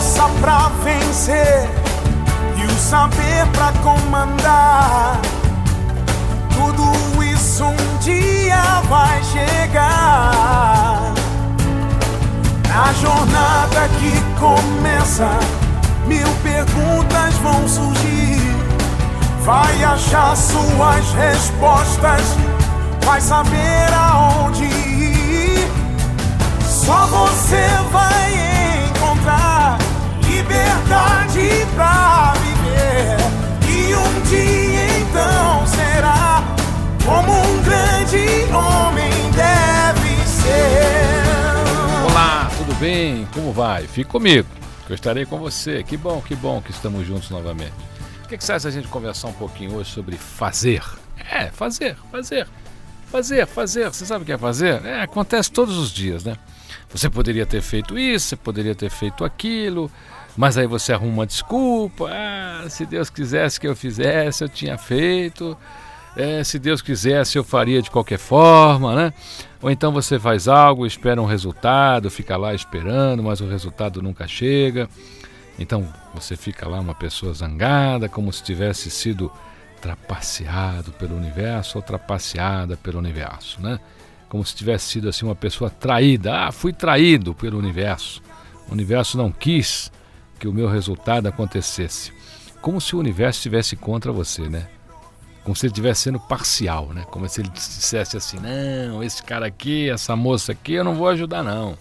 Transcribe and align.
Força 0.00 0.26
pra 0.40 0.70
vencer 0.82 1.68
e 2.56 2.64
o 2.64 2.78
saber 2.78 3.46
pra 3.52 3.70
comandar. 3.82 5.20
Tudo 6.54 7.22
isso 7.22 7.64
um 7.64 7.98
dia 7.98 8.80
vai 8.88 9.22
chegar. 9.24 11.12
Na 12.66 12.92
jornada 12.94 13.88
que 13.98 14.22
começa, 14.40 15.28
mil 16.06 16.28
perguntas 16.42 17.34
vão 17.42 17.68
surgir. 17.68 18.40
Vai 19.44 19.84
achar 19.84 20.34
suas 20.34 21.12
respostas, 21.12 22.22
vai 23.04 23.20
saber 23.20 23.92
aonde 23.94 24.64
ir. 24.64 25.70
Só 26.66 27.06
você 27.06 27.68
vai 27.92 28.32
encontrar 28.32 28.49
liberdade 30.50 31.48
pra 31.76 32.34
viver. 32.34 33.16
E 33.68 33.94
um 33.94 34.20
dia 34.22 34.98
então 34.98 35.66
será 35.66 36.42
como 37.04 37.32
um 37.32 37.62
grande 37.62 38.52
homem 38.52 39.12
deve 39.30 40.26
ser. 40.26 42.10
Olá, 42.10 42.50
tudo 42.58 42.74
bem? 42.80 43.28
Como 43.32 43.52
vai? 43.52 43.86
Fique 43.86 44.10
comigo, 44.10 44.48
que 44.86 44.92
eu 44.92 44.96
estarei 44.96 45.24
com 45.24 45.38
você. 45.38 45.84
Que 45.84 45.96
bom, 45.96 46.20
que 46.20 46.34
bom 46.34 46.60
que 46.60 46.72
estamos 46.72 47.06
juntos 47.06 47.30
novamente. 47.30 47.74
O 48.24 48.28
que, 48.28 48.36
que 48.36 48.44
você 48.44 48.52
acha 48.52 48.68
a 48.68 48.72
gente 48.72 48.88
conversar 48.88 49.28
um 49.28 49.32
pouquinho 49.32 49.76
hoje 49.76 49.90
sobre 49.90 50.16
fazer? 50.16 50.82
É, 51.30 51.46
fazer, 51.46 51.96
fazer, 52.10 52.48
fazer, 53.06 53.46
fazer. 53.46 53.88
Você 53.88 54.04
sabe 54.04 54.22
o 54.22 54.26
que 54.26 54.32
é 54.32 54.38
fazer? 54.38 54.84
É, 54.84 55.02
acontece 55.02 55.50
todos 55.50 55.78
os 55.78 55.92
dias, 55.92 56.24
né? 56.24 56.36
Você 56.92 57.08
poderia 57.08 57.46
ter 57.46 57.60
feito 57.62 57.96
isso, 57.96 58.28
você 58.28 58.36
poderia 58.36 58.74
ter 58.74 58.90
feito 58.90 59.24
aquilo, 59.24 59.90
mas 60.40 60.56
aí 60.56 60.66
você 60.66 60.94
arruma 60.94 61.12
uma 61.12 61.26
desculpa. 61.26 62.08
Ah, 62.10 62.64
se 62.70 62.86
Deus 62.86 63.10
quisesse 63.10 63.60
que 63.60 63.68
eu 63.68 63.76
fizesse, 63.76 64.42
eu 64.42 64.48
tinha 64.48 64.78
feito. 64.78 65.54
É, 66.16 66.42
se 66.42 66.58
Deus 66.58 66.80
quisesse, 66.80 67.36
eu 67.36 67.44
faria 67.44 67.82
de 67.82 67.90
qualquer 67.90 68.18
forma, 68.18 68.96
né? 68.96 69.12
Ou 69.60 69.70
então 69.70 69.92
você 69.92 70.18
faz 70.18 70.48
algo, 70.48 70.86
espera 70.86 71.20
um 71.20 71.26
resultado, 71.26 72.10
fica 72.10 72.38
lá 72.38 72.54
esperando, 72.54 73.22
mas 73.22 73.42
o 73.42 73.46
resultado 73.46 74.00
nunca 74.00 74.26
chega. 74.26 74.88
Então 75.58 75.86
você 76.14 76.34
fica 76.38 76.66
lá 76.66 76.80
uma 76.80 76.94
pessoa 76.94 77.34
zangada, 77.34 78.08
como 78.08 78.32
se 78.32 78.42
tivesse 78.42 78.90
sido 78.90 79.30
trapaceado 79.78 80.90
pelo 80.92 81.14
universo 81.18 81.76
ou 81.76 81.82
trapaceada 81.82 82.78
pelo 82.78 82.98
universo, 82.98 83.60
né? 83.60 83.78
como 84.26 84.42
se 84.42 84.54
tivesse 84.54 84.86
sido 84.86 85.06
assim 85.06 85.26
uma 85.26 85.34
pessoa 85.34 85.68
traída. 85.68 86.46
Ah, 86.46 86.50
fui 86.50 86.72
traído 86.72 87.34
pelo 87.34 87.58
universo. 87.58 88.22
O 88.70 88.72
universo 88.72 89.18
não 89.18 89.30
quis 89.30 89.92
que 90.40 90.48
o 90.48 90.52
meu 90.52 90.68
resultado 90.68 91.28
acontecesse. 91.28 92.12
Como 92.62 92.80
se 92.80 92.96
o 92.96 92.98
universo 92.98 93.38
estivesse 93.38 93.76
contra 93.76 94.10
você, 94.10 94.48
né? 94.48 94.66
Como 95.44 95.54
se 95.54 95.66
ele 95.66 95.72
estivesse 95.72 96.02
sendo 96.02 96.18
parcial, 96.18 96.88
né? 96.92 97.04
Como 97.10 97.28
se 97.28 97.40
ele 97.40 97.48
dissesse 97.50 98.16
assim: 98.16 98.38
não, 98.38 99.02
esse 99.02 99.22
cara 99.22 99.46
aqui, 99.46 99.88
essa 99.88 100.16
moça 100.16 100.52
aqui, 100.52 100.72
eu 100.72 100.84
não 100.84 100.94
vou 100.94 101.08
ajudar, 101.08 101.42
não. 101.42 101.76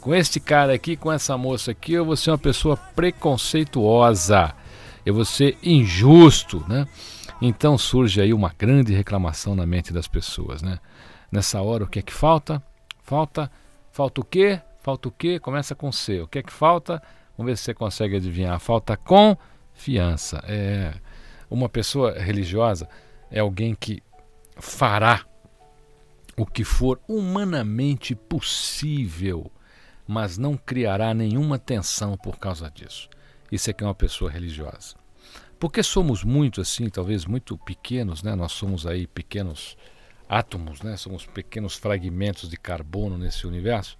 Com 0.00 0.14
este 0.14 0.40
cara 0.40 0.72
aqui, 0.72 0.96
com 0.96 1.12
essa 1.12 1.36
moça 1.36 1.72
aqui, 1.72 1.92
eu 1.92 2.04
vou 2.04 2.16
ser 2.16 2.30
uma 2.30 2.38
pessoa 2.38 2.76
preconceituosa, 2.76 4.54
eu 5.04 5.12
vou 5.12 5.24
ser 5.24 5.58
injusto, 5.62 6.64
né? 6.68 6.86
Então 7.40 7.76
surge 7.78 8.20
aí 8.20 8.32
uma 8.32 8.52
grande 8.56 8.92
reclamação 8.92 9.54
na 9.54 9.66
mente 9.66 9.92
das 9.92 10.08
pessoas, 10.08 10.62
né? 10.62 10.78
Nessa 11.30 11.60
hora, 11.60 11.84
o 11.84 11.86
que 11.86 11.98
é 11.98 12.02
que 12.02 12.12
falta? 12.12 12.62
Falta, 13.02 13.50
falta 13.92 14.20
o 14.20 14.24
quê? 14.24 14.60
Falta 14.80 15.08
o 15.08 15.12
quê? 15.12 15.38
Começa 15.38 15.74
com 15.74 15.92
C. 15.92 16.20
O 16.20 16.26
que 16.26 16.38
é 16.38 16.42
que 16.42 16.52
falta? 16.52 17.02
Vamos 17.38 17.52
ver 17.52 17.56
se 17.56 17.62
você 17.62 17.74
consegue 17.74 18.16
adivinhar. 18.16 18.60
Falta 18.60 18.98
confiança. 18.98 20.42
É 20.46 20.92
uma 21.48 21.68
pessoa 21.68 22.18
religiosa 22.18 22.86
é 23.30 23.40
alguém 23.40 23.74
que 23.74 24.02
fará 24.56 25.24
o 26.36 26.46
que 26.46 26.64
for 26.64 27.00
humanamente 27.08 28.14
possível, 28.14 29.50
mas 30.06 30.38
não 30.38 30.56
criará 30.56 31.12
nenhuma 31.12 31.58
tensão 31.58 32.16
por 32.16 32.38
causa 32.38 32.70
disso. 32.70 33.08
Isso 33.50 33.68
é 33.70 33.72
que 33.72 33.82
é 33.82 33.86
uma 33.86 33.94
pessoa 33.94 34.30
religiosa. 34.30 34.94
Porque 35.58 35.82
somos 35.82 36.22
muito 36.22 36.60
assim, 36.60 36.88
talvez 36.88 37.24
muito 37.24 37.58
pequenos, 37.58 38.22
né? 38.22 38.34
Nós 38.34 38.52
somos 38.52 38.86
aí 38.86 39.06
pequenos 39.06 39.76
átomos, 40.28 40.80
né? 40.82 40.96
Somos 40.96 41.26
pequenos 41.26 41.74
fragmentos 41.74 42.48
de 42.48 42.56
carbono 42.56 43.18
nesse 43.18 43.46
universo. 43.46 43.98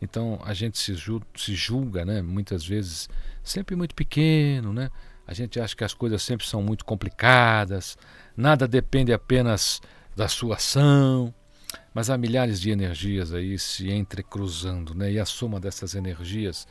Então 0.00 0.40
a 0.44 0.52
gente 0.52 0.78
se 0.78 0.94
julga, 0.94 1.26
se 1.36 1.54
julga, 1.54 2.04
né? 2.04 2.22
Muitas 2.22 2.64
vezes 2.64 3.08
sempre 3.42 3.74
muito 3.76 3.94
pequeno, 3.94 4.72
né? 4.72 4.90
A 5.26 5.34
gente 5.34 5.58
acha 5.58 5.74
que 5.74 5.84
as 5.84 5.94
coisas 5.94 6.22
sempre 6.22 6.46
são 6.46 6.62
muito 6.62 6.84
complicadas, 6.84 7.98
nada 8.36 8.68
depende 8.68 9.12
apenas 9.12 9.80
da 10.14 10.28
sua 10.28 10.56
ação, 10.56 11.34
mas 11.92 12.10
há 12.10 12.16
milhares 12.16 12.60
de 12.60 12.70
energias 12.70 13.32
aí 13.32 13.58
se 13.58 13.90
entrecruzando, 13.90 14.94
né? 14.94 15.12
E 15.12 15.18
a 15.18 15.24
soma 15.24 15.58
dessas 15.58 15.94
energias 15.94 16.66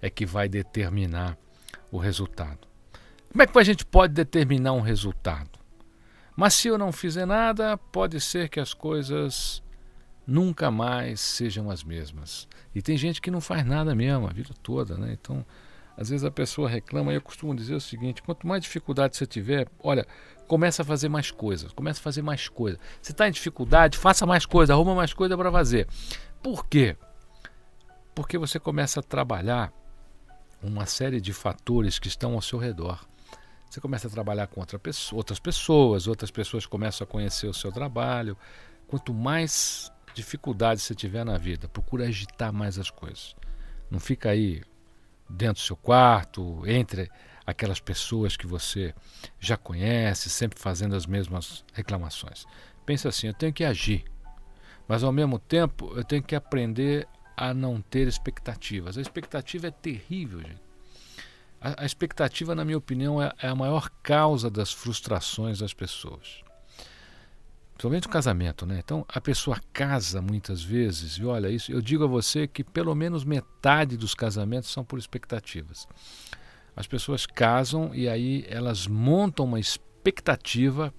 é 0.00 0.08
que 0.08 0.24
vai 0.24 0.48
determinar 0.48 1.36
o 1.90 1.98
resultado. 1.98 2.66
Como 3.30 3.42
é 3.42 3.46
que 3.46 3.58
a 3.58 3.64
gente 3.64 3.84
pode 3.84 4.14
determinar 4.14 4.72
um 4.72 4.80
resultado? 4.80 5.58
Mas 6.34 6.54
se 6.54 6.68
eu 6.68 6.78
não 6.78 6.92
fizer 6.92 7.26
nada, 7.26 7.76
pode 7.76 8.20
ser 8.20 8.48
que 8.48 8.60
as 8.60 8.72
coisas 8.72 9.62
nunca 10.28 10.70
mais 10.70 11.20
sejam 11.22 11.70
as 11.70 11.82
mesmas. 11.82 12.46
E 12.74 12.82
tem 12.82 12.98
gente 12.98 13.18
que 13.22 13.30
não 13.30 13.40
faz 13.40 13.64
nada 13.64 13.94
mesmo 13.94 14.28
a 14.28 14.32
vida 14.32 14.50
toda, 14.62 14.98
né? 14.98 15.16
Então, 15.18 15.44
às 15.96 16.10
vezes 16.10 16.22
a 16.22 16.30
pessoa 16.30 16.68
reclama, 16.68 17.12
e 17.12 17.16
eu 17.16 17.22
costumo 17.22 17.56
dizer 17.56 17.74
o 17.74 17.80
seguinte: 17.80 18.22
quanto 18.22 18.46
mais 18.46 18.62
dificuldade 18.62 19.16
você 19.16 19.24
tiver, 19.24 19.66
olha, 19.82 20.06
começa 20.46 20.82
a 20.82 20.84
fazer 20.84 21.08
mais 21.08 21.30
coisas, 21.30 21.72
começa 21.72 21.98
a 21.98 22.02
fazer 22.02 22.20
mais 22.20 22.46
coisas. 22.46 22.78
Você 23.00 23.12
está 23.12 23.26
em 23.26 23.32
dificuldade, 23.32 23.96
faça 23.96 24.26
mais 24.26 24.44
coisas, 24.44 24.70
arruma 24.70 24.94
mais 24.94 25.14
coisa 25.14 25.34
para 25.34 25.50
fazer. 25.50 25.88
Por 26.42 26.66
quê? 26.66 26.94
Porque 28.14 28.36
você 28.36 28.60
começa 28.60 29.00
a 29.00 29.02
trabalhar 29.02 29.72
uma 30.62 30.84
série 30.84 31.22
de 31.22 31.32
fatores 31.32 31.98
que 31.98 32.08
estão 32.08 32.34
ao 32.34 32.42
seu 32.42 32.58
redor. 32.58 33.08
Você 33.70 33.80
começa 33.80 34.08
a 34.08 34.10
trabalhar 34.10 34.46
com 34.46 34.60
outra 34.60 34.78
pessoa, 34.78 35.20
outras 35.20 35.38
pessoas, 35.38 36.06
outras 36.06 36.30
pessoas 36.30 36.66
começam 36.66 37.04
a 37.04 37.08
conhecer 37.08 37.46
o 37.46 37.54
seu 37.54 37.72
trabalho. 37.72 38.36
Quanto 38.86 39.12
mais 39.12 39.90
dificuldades 40.14 40.82
você 40.82 40.94
tiver 40.94 41.24
na 41.24 41.38
vida, 41.38 41.68
procura 41.68 42.06
agitar 42.06 42.52
mais 42.52 42.78
as 42.78 42.90
coisas. 42.90 43.34
Não 43.90 44.00
fica 44.00 44.30
aí 44.30 44.62
dentro 45.28 45.62
do 45.62 45.66
seu 45.66 45.76
quarto, 45.76 46.62
entre 46.66 47.10
aquelas 47.46 47.80
pessoas 47.80 48.36
que 48.36 48.46
você 48.46 48.94
já 49.40 49.56
conhece, 49.56 50.28
sempre 50.28 50.58
fazendo 50.58 50.94
as 50.94 51.06
mesmas 51.06 51.64
reclamações. 51.72 52.44
Pensa 52.84 53.08
assim: 53.08 53.28
eu 53.28 53.34
tenho 53.34 53.52
que 53.52 53.64
agir, 53.64 54.04
mas 54.86 55.02
ao 55.02 55.12
mesmo 55.12 55.38
tempo 55.38 55.92
eu 55.96 56.04
tenho 56.04 56.22
que 56.22 56.34
aprender 56.34 57.06
a 57.36 57.54
não 57.54 57.80
ter 57.80 58.08
expectativas. 58.08 58.98
A 58.98 59.00
expectativa 59.00 59.68
é 59.68 59.70
terrível, 59.70 60.40
gente. 60.40 60.68
A, 61.60 61.82
a 61.82 61.86
expectativa, 61.86 62.54
na 62.54 62.64
minha 62.64 62.78
opinião, 62.78 63.22
é, 63.22 63.32
é, 63.40 63.48
a 63.48 63.54
maior 63.54 63.88
causa 64.02 64.50
das 64.50 64.72
frustrações 64.72 65.58
das 65.60 65.72
pessoas. 65.72 66.42
Principalmente 67.78 68.08
o 68.08 68.10
casamento, 68.10 68.66
né? 68.66 68.80
Então 68.84 69.06
a 69.08 69.20
pessoa 69.20 69.60
casa 69.72 70.20
muitas 70.20 70.60
vezes, 70.60 71.12
e 71.12 71.24
olha 71.24 71.48
isso, 71.48 71.70
eu 71.70 71.80
digo 71.80 72.02
a 72.02 72.08
você 72.08 72.48
que 72.48 72.64
pelo 72.64 72.92
menos 72.92 73.22
metade 73.22 73.96
dos 73.96 74.16
casamentos 74.16 74.68
são 74.68 74.84
por 74.84 74.98
expectativas. 74.98 75.86
As 76.74 76.88
pessoas 76.88 77.24
casam 77.24 77.94
e 77.94 78.08
aí 78.08 78.44
elas 78.48 78.88
montam 78.88 79.46
uma 79.46 79.60
expectativa 79.60 80.92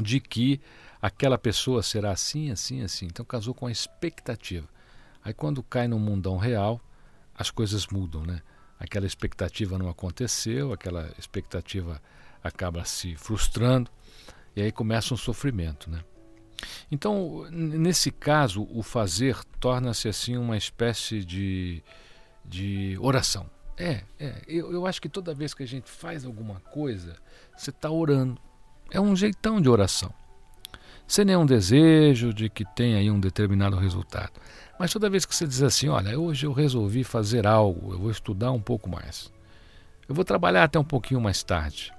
de 0.00 0.20
que 0.20 0.60
aquela 1.02 1.36
pessoa 1.36 1.82
será 1.82 2.12
assim, 2.12 2.52
assim, 2.52 2.80
assim. 2.84 3.06
Então 3.06 3.24
casou 3.24 3.52
com 3.52 3.66
a 3.66 3.72
expectativa. 3.72 4.68
Aí 5.24 5.34
quando 5.34 5.64
cai 5.64 5.88
no 5.88 5.98
mundão 5.98 6.36
real, 6.36 6.80
as 7.34 7.50
coisas 7.50 7.88
mudam, 7.88 8.22
né? 8.22 8.40
aquela 8.78 9.04
expectativa 9.04 9.76
não 9.76 9.88
aconteceu, 9.88 10.72
aquela 10.72 11.12
expectativa 11.18 12.00
acaba 12.42 12.84
se 12.84 13.16
frustrando 13.16 13.90
e 14.58 14.62
aí 14.62 14.72
começa 14.72 15.14
um 15.14 15.16
sofrimento, 15.16 15.88
né? 15.88 16.00
Então, 16.90 17.46
nesse 17.48 18.10
caso, 18.10 18.66
o 18.72 18.82
fazer 18.82 19.36
torna-se 19.60 20.08
assim 20.08 20.36
uma 20.36 20.56
espécie 20.56 21.24
de, 21.24 21.80
de 22.44 22.98
oração. 23.00 23.48
É, 23.76 24.02
é. 24.18 24.42
Eu, 24.48 24.72
eu 24.72 24.84
acho 24.84 25.00
que 25.00 25.08
toda 25.08 25.32
vez 25.32 25.54
que 25.54 25.62
a 25.62 25.66
gente 25.66 25.88
faz 25.88 26.24
alguma 26.24 26.58
coisa, 26.72 27.14
você 27.56 27.70
está 27.70 27.88
orando. 27.88 28.36
É 28.90 29.00
um 29.00 29.14
jeitão 29.14 29.60
de 29.60 29.68
oração. 29.68 30.12
Sem 31.06 31.26
nenhum 31.26 31.46
desejo 31.46 32.34
de 32.34 32.50
que 32.50 32.64
tenha 32.64 32.98
aí 32.98 33.08
um 33.12 33.20
determinado 33.20 33.76
resultado. 33.76 34.32
Mas 34.76 34.92
toda 34.92 35.08
vez 35.08 35.24
que 35.24 35.36
você 35.36 35.46
diz 35.46 35.62
assim, 35.62 35.88
olha, 35.88 36.18
hoje 36.18 36.46
eu 36.46 36.52
resolvi 36.52 37.04
fazer 37.04 37.46
algo, 37.46 37.92
eu 37.92 37.98
vou 38.00 38.10
estudar 38.10 38.50
um 38.50 38.60
pouco 38.60 38.90
mais. 38.90 39.32
Eu 40.08 40.16
vou 40.16 40.24
trabalhar 40.24 40.64
até 40.64 40.80
um 40.80 40.84
pouquinho 40.84 41.20
mais 41.20 41.44
tarde. 41.44 41.92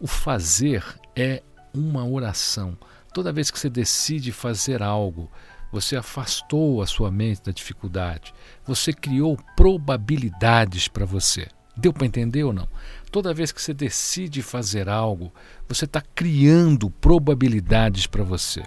O 0.00 0.08
fazer 0.08 0.84
é 1.14 1.44
uma 1.76 2.04
oração. 2.04 2.76
Toda 3.12 3.32
vez 3.32 3.50
que 3.50 3.58
você 3.58 3.70
decide 3.70 4.32
fazer 4.32 4.82
algo, 4.82 5.30
você 5.72 5.96
afastou 5.96 6.80
a 6.80 6.86
sua 6.86 7.10
mente 7.10 7.42
da 7.42 7.52
dificuldade. 7.52 8.32
Você 8.64 8.92
criou 8.92 9.38
probabilidades 9.56 10.88
para 10.88 11.04
você. 11.04 11.48
Deu 11.76 11.92
para 11.92 12.06
entender 12.06 12.44
ou 12.44 12.52
não? 12.52 12.68
Toda 13.10 13.34
vez 13.34 13.52
que 13.52 13.60
você 13.60 13.74
decide 13.74 14.42
fazer 14.42 14.88
algo, 14.88 15.32
você 15.68 15.84
está 15.84 16.00
criando 16.14 16.88
probabilidades 16.88 18.06
para 18.06 18.24
você. 18.24 18.62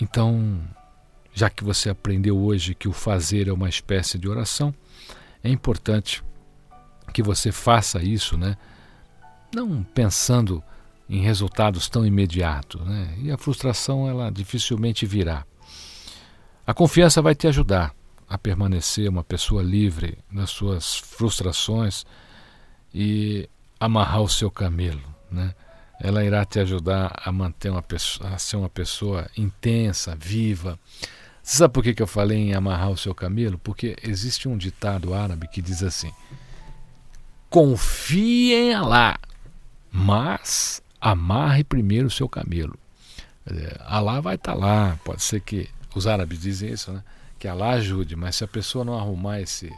Então, 0.00 0.60
já 1.32 1.48
que 1.48 1.62
você 1.62 1.90
aprendeu 1.90 2.36
hoje 2.36 2.74
que 2.74 2.88
o 2.88 2.92
fazer 2.92 3.46
é 3.46 3.52
uma 3.52 3.68
espécie 3.68 4.18
de 4.18 4.28
oração, 4.28 4.74
é 5.42 5.48
importante 5.48 6.22
que 7.12 7.22
você 7.22 7.52
faça 7.52 8.02
isso, 8.02 8.36
né? 8.36 8.56
Não 9.54 9.84
pensando 9.84 10.62
em 11.08 11.20
resultados 11.20 11.88
tão 11.88 12.06
imediatos, 12.06 12.80
né? 12.80 13.14
E 13.18 13.30
a 13.30 13.36
frustração 13.36 14.08
ela 14.08 14.30
dificilmente 14.30 15.04
virá. 15.06 15.44
A 16.66 16.72
confiança 16.72 17.20
vai 17.20 17.34
te 17.34 17.46
ajudar 17.46 17.94
a 18.28 18.38
permanecer 18.38 19.08
uma 19.08 19.22
pessoa 19.22 19.62
livre 19.62 20.18
das 20.32 20.50
suas 20.50 20.96
frustrações 20.96 22.06
e 22.92 23.48
amarrar 23.78 24.22
o 24.22 24.28
seu 24.28 24.50
camelo, 24.50 25.02
né? 25.30 25.54
Ela 26.00 26.24
irá 26.24 26.44
te 26.44 26.58
ajudar 26.58 27.12
a 27.24 27.30
manter 27.30 27.70
uma 27.70 27.82
pessoa, 27.82 28.30
a 28.30 28.38
ser 28.38 28.56
uma 28.56 28.68
pessoa 28.68 29.30
intensa, 29.36 30.16
viva. 30.16 30.78
Você 31.42 31.58
sabe 31.58 31.72
por 31.72 31.84
que, 31.84 31.94
que 31.94 32.02
eu 32.02 32.06
falei 32.06 32.38
em 32.38 32.54
amarrar 32.54 32.90
o 32.90 32.96
seu 32.96 33.14
camelo? 33.14 33.58
Porque 33.58 33.96
existe 34.02 34.48
um 34.48 34.56
ditado 34.56 35.14
árabe 35.14 35.46
que 35.48 35.62
diz 35.62 35.82
assim: 35.82 36.10
confie 37.48 38.54
em 38.54 38.74
Alá, 38.74 39.18
mas 39.92 40.82
amarre 41.10 41.62
primeiro 41.62 42.06
o 42.06 42.10
seu 42.10 42.26
camelo. 42.26 42.78
Alá 43.80 44.20
vai 44.20 44.36
estar 44.36 44.54
tá 44.54 44.58
lá, 44.58 44.98
pode 45.04 45.22
ser 45.22 45.40
que 45.40 45.68
os 45.94 46.06
árabes 46.06 46.40
dizem 46.40 46.72
isso, 46.72 46.90
né? 46.90 47.02
Que 47.38 47.46
Alá 47.46 47.72
ajude, 47.72 48.16
mas 48.16 48.36
se 48.36 48.44
a 48.44 48.48
pessoa 48.48 48.86
não 48.86 48.98
arrumar 48.98 49.40
esse, 49.42 49.70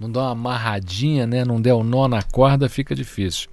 não 0.00 0.10
dar 0.10 0.22
uma 0.22 0.30
amarradinha, 0.32 1.24
né? 1.24 1.44
Não 1.44 1.60
der 1.60 1.72
o 1.72 1.78
um 1.80 1.84
nó 1.84 2.08
na 2.08 2.20
corda, 2.20 2.68
fica 2.68 2.96
difícil. 2.96 3.48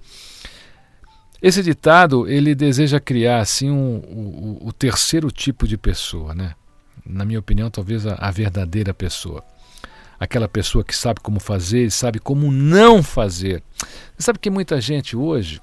Esse 1.40 1.62
ditado 1.62 2.28
ele 2.28 2.52
deseja 2.54 2.98
criar 2.98 3.38
assim 3.38 3.70
um, 3.70 3.98
o, 3.98 4.68
o 4.68 4.72
terceiro 4.72 5.30
tipo 5.30 5.68
de 5.68 5.78
pessoa, 5.78 6.34
né? 6.34 6.54
Na 7.06 7.24
minha 7.24 7.38
opinião, 7.38 7.70
talvez 7.70 8.06
a, 8.06 8.14
a 8.14 8.30
verdadeira 8.32 8.92
pessoa 8.92 9.44
aquela 10.18 10.46
pessoa 10.46 10.84
que 10.84 10.94
sabe 10.94 11.18
como 11.20 11.40
fazer 11.40 11.86
e 11.86 11.90
sabe 11.90 12.18
como 12.18 12.52
não 12.52 13.02
fazer. 13.02 13.62
Você 14.18 14.26
sabe 14.26 14.38
que 14.38 14.50
muita 14.50 14.78
gente 14.78 15.16
hoje, 15.16 15.62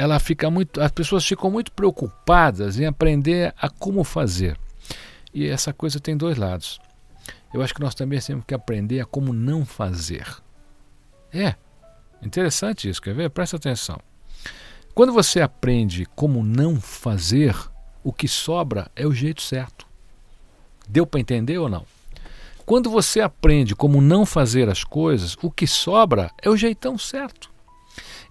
ela 0.00 0.18
fica 0.18 0.50
muito, 0.50 0.80
as 0.80 0.90
pessoas 0.90 1.26
ficam 1.26 1.50
muito 1.50 1.70
preocupadas 1.72 2.80
em 2.80 2.86
aprender 2.86 3.52
a 3.60 3.68
como 3.68 4.02
fazer. 4.02 4.58
E 5.32 5.46
essa 5.46 5.74
coisa 5.74 6.00
tem 6.00 6.16
dois 6.16 6.38
lados. 6.38 6.80
Eu 7.52 7.60
acho 7.60 7.74
que 7.74 7.82
nós 7.82 7.94
também 7.94 8.18
temos 8.18 8.46
que 8.46 8.54
aprender 8.54 9.00
a 9.00 9.04
como 9.04 9.30
não 9.30 9.66
fazer. 9.66 10.26
É, 11.30 11.54
interessante 12.22 12.88
isso, 12.88 13.02
quer 13.02 13.14
ver? 13.14 13.28
Presta 13.28 13.58
atenção. 13.58 14.00
Quando 14.94 15.12
você 15.12 15.42
aprende 15.42 16.06
como 16.16 16.42
não 16.42 16.80
fazer, 16.80 17.54
o 18.02 18.10
que 18.10 18.26
sobra 18.26 18.90
é 18.96 19.06
o 19.06 19.12
jeito 19.12 19.42
certo. 19.42 19.86
Deu 20.88 21.06
para 21.06 21.20
entender 21.20 21.58
ou 21.58 21.68
não? 21.68 21.84
Quando 22.64 22.88
você 22.88 23.20
aprende 23.20 23.76
como 23.76 24.00
não 24.00 24.24
fazer 24.24 24.66
as 24.70 24.82
coisas, 24.82 25.36
o 25.42 25.50
que 25.50 25.66
sobra 25.66 26.30
é 26.40 26.48
o 26.48 26.56
jeitão 26.56 26.96
certo. 26.96 27.49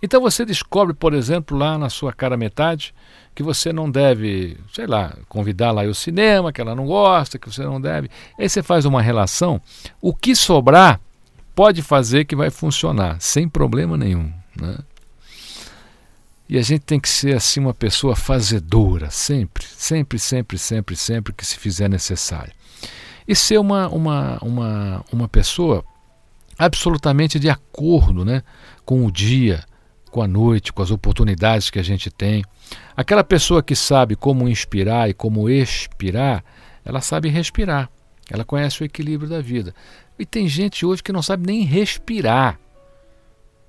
Então 0.02 0.22
você 0.22 0.46
descobre, 0.46 0.94
por 0.94 1.14
exemplo, 1.14 1.58
lá 1.58 1.78
na 1.78 1.90
sua 1.90 2.14
cara 2.14 2.38
metade, 2.38 2.94
que 3.36 3.44
você 3.44 3.74
não 3.74 3.90
deve, 3.90 4.58
sei 4.74 4.88
lá, 4.88 5.16
convidá-la 5.28 5.86
ao 5.86 5.94
cinema, 5.94 6.52
que 6.52 6.62
ela 6.62 6.76
não 6.76 6.86
gosta, 6.86 7.38
que 7.38 7.52
você 7.52 7.64
não 7.64 7.80
deve. 7.80 8.10
Aí 8.38 8.48
você 8.48 8.64
faz 8.64 8.86
uma 8.86 9.02
relação, 9.02 9.62
o 10.02 10.14
que 10.14 10.36
sobrar 10.36 11.00
pode 11.54 11.82
fazer 11.82 12.26
que 12.26 12.36
vai 12.36 12.50
funcionar, 12.50 13.20
sem 13.20 13.48
problema 13.48 13.98
nenhum. 13.98 14.32
Né? 14.60 14.78
E 16.48 16.58
a 16.58 16.62
gente 16.62 16.82
tem 16.82 17.00
que 17.00 17.10
ser 17.10 17.36
assim 17.36 17.60
uma 17.60 17.74
pessoa 17.74 18.16
fazedora, 18.16 19.10
sempre, 19.12 19.66
sempre, 19.66 20.18
sempre, 20.18 20.58
sempre, 20.58 20.96
sempre 20.96 21.34
que 21.34 21.46
se 21.46 21.58
fizer 21.58 21.90
necessário 21.90 22.54
e 23.30 23.36
ser 23.36 23.60
uma, 23.60 23.88
uma, 23.90 24.40
uma, 24.42 25.06
uma 25.14 25.28
pessoa 25.28 25.86
absolutamente 26.58 27.38
de 27.38 27.48
acordo 27.48 28.26
né, 28.26 28.42
com 28.84 29.06
o 29.06 29.12
dia, 29.12 29.64
com 30.10 30.22
a 30.22 30.28
noite, 30.28 30.74
com 30.74 30.82
as 30.82 30.92
oportunidades 30.92 31.70
que 31.70 31.80
a 31.80 31.84
gente 31.84 32.10
tem. 32.10 32.44
Aquela 32.96 33.24
pessoa 33.24 33.64
que 33.64 33.76
sabe 33.76 34.16
como 34.16 34.48
inspirar 34.48 35.10
e 35.10 35.14
como 35.14 35.50
expirar, 35.50 36.44
ela 36.84 37.02
sabe 37.02 37.30
respirar, 37.30 37.90
ela 38.30 38.44
conhece 38.44 38.82
o 38.82 38.86
equilíbrio 38.86 39.30
da 39.30 39.42
vida. 39.42 39.74
E 40.18 40.26
tem 40.26 40.48
gente 40.48 40.86
hoje 40.86 41.04
que 41.04 41.14
não 41.14 41.22
sabe 41.22 41.46
nem 41.48 41.64
respirar. 41.64 42.60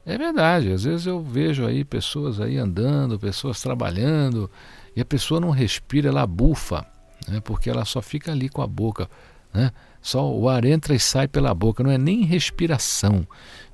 É 0.05 0.17
verdade, 0.17 0.73
às 0.73 0.85
vezes 0.85 1.07
eu 1.07 1.23
vejo 1.23 1.67
aí 1.67 1.85
pessoas 1.85 2.41
aí 2.41 2.57
andando, 2.57 3.19
pessoas 3.19 3.61
trabalhando, 3.61 4.51
e 4.97 5.01
a 5.01 5.05
pessoa 5.05 5.39
não 5.39 5.51
respira, 5.51 6.09
ela 6.09 6.27
bufa, 6.27 6.85
né, 7.29 7.39
porque 7.41 7.71
ela 7.71 7.85
só 7.85 8.01
fica 8.01 8.33
ali 8.33 8.49
com 8.49 8.63
a 8.63 8.67
boca 8.67 9.09
né? 9.53 9.73
Só 10.03 10.31
o 10.31 10.49
ar 10.49 10.65
entra 10.65 10.95
e 10.95 10.99
sai 10.99 11.29
pela 11.29 11.55
boca, 11.55 11.83
não 11.83 11.91
é 11.91 11.99
nem 11.99 12.25
respiração. 12.25 13.27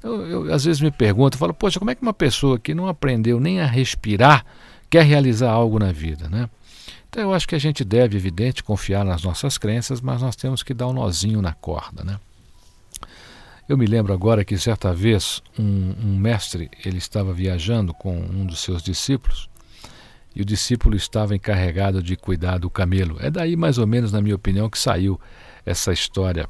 Eu, 0.02 0.26
eu 0.26 0.54
às 0.54 0.64
vezes 0.64 0.80
me 0.80 0.90
pergunto, 0.90 1.38
falo, 1.38 1.54
poxa, 1.54 1.78
como 1.78 1.90
é 1.90 1.94
que 1.94 2.02
uma 2.02 2.14
pessoa 2.14 2.58
que 2.58 2.74
não 2.74 2.88
aprendeu 2.88 3.38
nem 3.38 3.60
a 3.60 3.66
respirar 3.66 4.44
quer 4.90 5.04
realizar 5.04 5.50
algo 5.50 5.78
na 5.78 5.92
vida, 5.92 6.28
né? 6.28 6.48
Então 7.08 7.22
eu 7.22 7.32
acho 7.32 7.48
que 7.48 7.54
a 7.54 7.58
gente 7.58 7.84
deve, 7.84 8.16
evidente, 8.16 8.62
confiar 8.62 9.04
nas 9.04 9.22
nossas 9.22 9.56
crenças, 9.56 10.00
mas 10.00 10.20
nós 10.20 10.36
temos 10.36 10.62
que 10.62 10.74
dar 10.74 10.88
um 10.88 10.92
nozinho 10.92 11.40
na 11.40 11.52
corda, 11.52 12.04
né? 12.04 12.18
Eu 13.68 13.76
me 13.76 13.86
lembro 13.86 14.12
agora 14.12 14.44
que 14.44 14.56
certa 14.56 14.92
vez 14.92 15.42
um, 15.58 15.94
um 16.00 16.16
mestre 16.16 16.70
ele 16.84 16.98
estava 16.98 17.32
viajando 17.32 17.92
com 17.92 18.16
um 18.16 18.46
dos 18.46 18.60
seus 18.60 18.80
discípulos 18.80 19.48
e 20.36 20.42
o 20.42 20.44
discípulo 20.44 20.94
estava 20.94 21.34
encarregado 21.34 22.00
de 22.00 22.14
cuidar 22.14 22.58
do 22.58 22.70
camelo. 22.70 23.16
É 23.20 23.30
daí 23.30 23.56
mais 23.56 23.78
ou 23.78 23.86
menos, 23.86 24.12
na 24.12 24.20
minha 24.20 24.36
opinião, 24.36 24.70
que 24.70 24.78
saiu 24.78 25.18
essa 25.66 25.92
história 25.92 26.48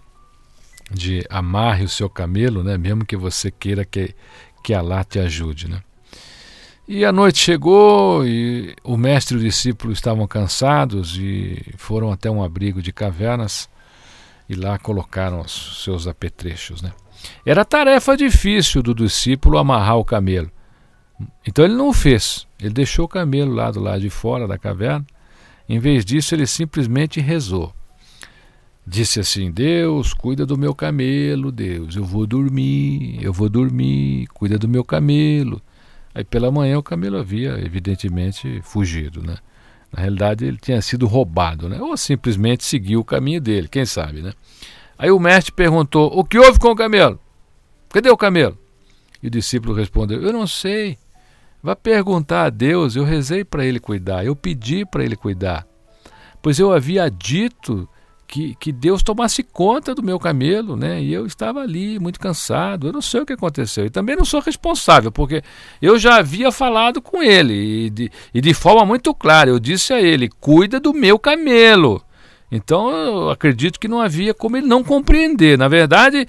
de 0.90 1.24
amarre 1.28 1.84
o 1.84 1.88
seu 1.88 2.08
camelo, 2.08 2.62
né? 2.62 2.76
mesmo 2.76 3.04
que 3.04 3.16
você 3.16 3.50
queira 3.50 3.84
que, 3.84 4.14
que 4.62 4.74
Allah 4.74 5.02
te 5.02 5.18
ajude. 5.18 5.68
Né? 5.68 5.82
E 6.86 7.04
a 7.04 7.10
noite 7.10 7.38
chegou 7.38 8.24
e 8.24 8.76
o 8.84 8.96
mestre 8.96 9.36
e 9.36 9.40
o 9.40 9.42
discípulo 9.42 9.92
estavam 9.92 10.26
cansados 10.26 11.16
e 11.18 11.60
foram 11.76 12.12
até 12.12 12.30
um 12.30 12.42
abrigo 12.42 12.80
de 12.80 12.92
cavernas 12.92 13.68
e 14.48 14.54
lá 14.54 14.78
colocaram 14.78 15.40
os 15.40 15.82
seus 15.82 16.06
apetrechos. 16.06 16.82
Né? 16.82 16.92
Era 17.44 17.64
tarefa 17.64 18.16
difícil 18.16 18.82
do 18.82 18.94
discípulo 18.94 19.58
amarrar 19.58 19.96
o 19.96 20.04
camelo. 20.04 20.50
Então 21.44 21.64
ele 21.64 21.74
não 21.74 21.88
o 21.88 21.92
fez. 21.92 22.46
Ele 22.60 22.74
deixou 22.74 23.06
o 23.06 23.08
camelo 23.08 23.52
lá 23.52 23.70
do 23.70 23.80
lado 23.80 24.00
de 24.00 24.10
fora 24.10 24.46
da 24.46 24.58
caverna. 24.58 25.04
Em 25.68 25.80
vez 25.80 26.04
disso, 26.04 26.34
ele 26.34 26.46
simplesmente 26.46 27.20
rezou. 27.20 27.74
Disse 28.86 29.18
assim: 29.18 29.50
Deus, 29.50 30.14
cuida 30.14 30.46
do 30.46 30.56
meu 30.56 30.72
camelo, 30.72 31.50
Deus, 31.50 31.96
eu 31.96 32.04
vou 32.04 32.24
dormir, 32.24 33.18
eu 33.20 33.32
vou 33.32 33.48
dormir, 33.48 34.28
cuida 34.28 34.56
do 34.56 34.68
meu 34.68 34.84
camelo. 34.84 35.60
Aí 36.14 36.22
pela 36.22 36.52
manhã 36.52 36.78
o 36.78 36.82
camelo 36.82 37.18
havia, 37.18 37.58
evidentemente, 37.64 38.60
fugido, 38.62 39.22
né? 39.22 39.36
Na 39.92 40.02
realidade 40.02 40.44
ele 40.44 40.56
tinha 40.56 40.80
sido 40.80 41.06
roubado, 41.06 41.68
né? 41.68 41.80
Ou 41.80 41.96
simplesmente 41.96 42.64
seguiu 42.64 43.00
o 43.00 43.04
caminho 43.04 43.40
dele, 43.40 43.66
quem 43.66 43.84
sabe, 43.84 44.22
né? 44.22 44.32
Aí 44.96 45.10
o 45.10 45.18
mestre 45.18 45.52
perguntou: 45.52 46.08
O 46.16 46.24
que 46.24 46.38
houve 46.38 46.58
com 46.60 46.68
o 46.68 46.76
camelo? 46.76 47.18
Cadê 47.90 48.08
o 48.08 48.16
camelo? 48.16 48.56
E 49.20 49.26
o 49.26 49.30
discípulo 49.30 49.74
respondeu: 49.74 50.22
Eu 50.22 50.32
não 50.32 50.46
sei. 50.46 50.96
Vá 51.60 51.74
perguntar 51.74 52.44
a 52.44 52.50
Deus. 52.50 52.94
Eu 52.94 53.02
rezei 53.02 53.44
para 53.44 53.64
ele 53.64 53.80
cuidar, 53.80 54.24
eu 54.24 54.36
pedi 54.36 54.86
para 54.86 55.04
ele 55.04 55.16
cuidar. 55.16 55.66
Pois 56.40 56.60
eu 56.60 56.72
havia 56.72 57.10
dito 57.10 57.88
que, 58.26 58.54
que 58.56 58.72
Deus 58.72 59.02
tomasse 59.02 59.42
conta 59.42 59.94
do 59.94 60.02
meu 60.02 60.18
camelo, 60.18 60.76
né? 60.76 61.00
E 61.00 61.12
eu 61.12 61.26
estava 61.26 61.60
ali, 61.60 61.98
muito 61.98 62.18
cansado. 62.18 62.88
Eu 62.88 62.92
não 62.92 63.00
sei 63.00 63.20
o 63.20 63.26
que 63.26 63.32
aconteceu. 63.32 63.86
E 63.86 63.90
também 63.90 64.16
não 64.16 64.24
sou 64.24 64.40
responsável, 64.40 65.12
porque 65.12 65.42
eu 65.80 65.98
já 65.98 66.16
havia 66.16 66.50
falado 66.50 67.00
com 67.00 67.22
ele 67.22 67.86
e 67.86 67.90
de, 67.90 68.10
e 68.34 68.40
de 68.40 68.54
forma 68.54 68.84
muito 68.84 69.14
clara. 69.14 69.50
Eu 69.50 69.58
disse 69.58 69.92
a 69.92 70.00
ele: 70.00 70.28
cuida 70.40 70.80
do 70.80 70.92
meu 70.92 71.18
camelo. 71.18 72.02
Então 72.50 72.90
eu 72.90 73.30
acredito 73.30 73.80
que 73.80 73.88
não 73.88 74.00
havia 74.00 74.32
como 74.32 74.56
ele 74.56 74.66
não 74.66 74.82
compreender. 74.82 75.58
Na 75.58 75.68
verdade, 75.68 76.26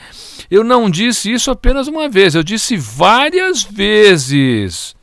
eu 0.50 0.64
não 0.64 0.90
disse 0.90 1.32
isso 1.32 1.52
apenas 1.52 1.88
uma 1.88 2.10
vez, 2.10 2.34
eu 2.34 2.44
disse 2.44 2.76
várias 2.76 3.64
vezes. 3.64 4.96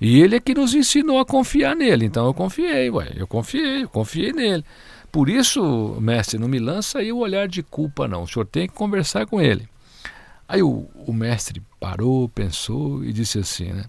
E 0.00 0.20
ele 0.22 0.36
é 0.36 0.40
que 0.40 0.54
nos 0.54 0.74
ensinou 0.74 1.18
a 1.18 1.26
confiar 1.26 1.76
nele. 1.76 2.06
Então 2.06 2.26
eu 2.26 2.32
confiei, 2.32 2.88
ué, 2.88 3.12
eu 3.16 3.26
confiei, 3.26 3.82
eu 3.82 3.88
confiei 3.88 4.32
nele. 4.32 4.64
Por 5.10 5.28
isso, 5.28 5.96
mestre, 6.00 6.38
não 6.38 6.46
me 6.46 6.58
lança 6.58 7.00
aí 7.00 7.12
o 7.12 7.18
olhar 7.18 7.48
de 7.48 7.62
culpa, 7.62 8.06
não. 8.06 8.22
O 8.22 8.28
senhor 8.28 8.46
tem 8.46 8.68
que 8.68 8.74
conversar 8.74 9.26
com 9.26 9.40
ele. 9.40 9.68
Aí 10.46 10.62
o, 10.62 10.88
o 10.94 11.12
mestre 11.12 11.62
parou, 11.78 12.28
pensou 12.28 13.04
e 13.04 13.12
disse 13.12 13.38
assim, 13.38 13.72
né? 13.72 13.84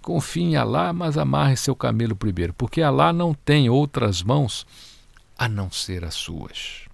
Confie 0.00 0.42
em 0.42 0.56
Alá, 0.56 0.92
mas 0.92 1.16
amarre 1.16 1.56
seu 1.56 1.76
camelo 1.76 2.16
primeiro, 2.16 2.52
porque 2.54 2.82
Alá 2.82 3.12
não 3.12 3.32
tem 3.32 3.70
outras 3.70 4.22
mãos 4.22 4.66
a 5.38 5.48
não 5.48 5.70
ser 5.70 6.04
as 6.04 6.14
suas. 6.14 6.86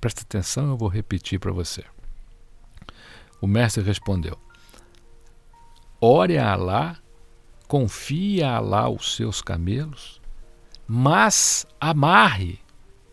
Presta 0.00 0.22
atenção, 0.22 0.70
eu 0.70 0.76
vou 0.76 0.88
repetir 0.88 1.38
para 1.38 1.52
você. 1.52 1.84
O 3.40 3.46
mestre 3.46 3.82
respondeu: 3.82 4.36
Ore 6.00 6.38
a 6.38 6.52
Alá, 6.52 6.98
confie 7.68 8.42
a 8.42 8.56
Alá 8.56 8.88
os 8.88 9.14
seus 9.14 9.40
camelos, 9.40 10.20
mas 10.86 11.66
amarre 11.80 12.58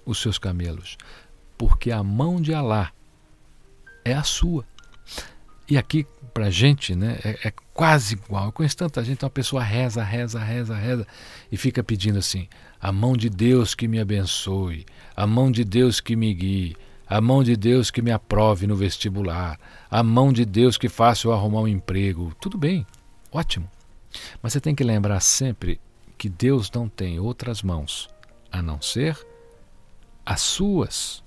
os 0.06 0.22
seus 0.22 0.38
camelos, 0.38 0.98
porque 1.58 1.92
a 1.92 2.04
mão 2.04 2.42
de 2.42 2.54
Alá 2.54 2.92
é 4.04 4.14
a 4.14 4.24
sua. 4.24 4.66
E 5.70 5.78
aqui, 5.78 6.06
para 6.34 6.48
a 6.48 6.50
gente, 6.50 6.94
né, 6.94 7.20
é, 7.24 7.48
é, 7.48 7.54
quase 7.74 8.16
igual. 8.16 8.46
Eu 8.46 8.52
conheço 8.52 8.78
tanta 8.78 9.04
gente, 9.04 9.24
uma 9.24 9.30
pessoa 9.30 9.64
reza, 9.64 10.04
reza, 10.04 10.40
reza, 10.40 10.76
reza, 10.76 11.08
e 11.52 11.58
fica 11.58 11.84
pedindo 11.84 12.20
assim: 12.20 12.48
a 12.82 12.92
mão 12.92 13.16
de 13.16 13.30
Deus 13.30 13.74
que 13.74 13.88
me 13.88 14.00
abençoe, 14.00 14.86
a 15.16 15.26
mão 15.26 15.52
de 15.52 15.64
Deus 15.64 16.02
que 16.02 16.16
me 16.16 16.34
guie, 16.34 16.76
a 17.08 17.22
mão 17.22 17.44
de 17.44 17.56
Deus 17.56 17.90
que 17.90 18.02
me 18.02 18.12
aprove 18.12 18.68
no 18.68 18.76
vestibular, 18.76 19.60
a 19.90 20.04
mão 20.04 20.34
de 20.34 20.46
Deus 20.46 20.78
que 20.78 20.90
faça 20.90 21.28
eu 21.28 21.34
arrumar 21.34 21.62
um 21.62 21.68
emprego. 21.68 22.36
Tudo 22.42 22.58
bem, 22.58 22.86
ótimo. 23.32 23.70
Mas 24.42 24.54
você 24.54 24.60
tem 24.60 24.76
que 24.76 24.84
lembrar 24.84 25.20
sempre 25.22 25.80
que 26.24 26.30
Deus 26.30 26.72
não 26.72 26.88
tem 26.88 27.20
outras 27.20 27.62
mãos 27.62 28.08
a 28.50 28.62
não 28.62 28.82
ser 28.82 29.18
as 30.26 30.40
suas. 30.40 31.22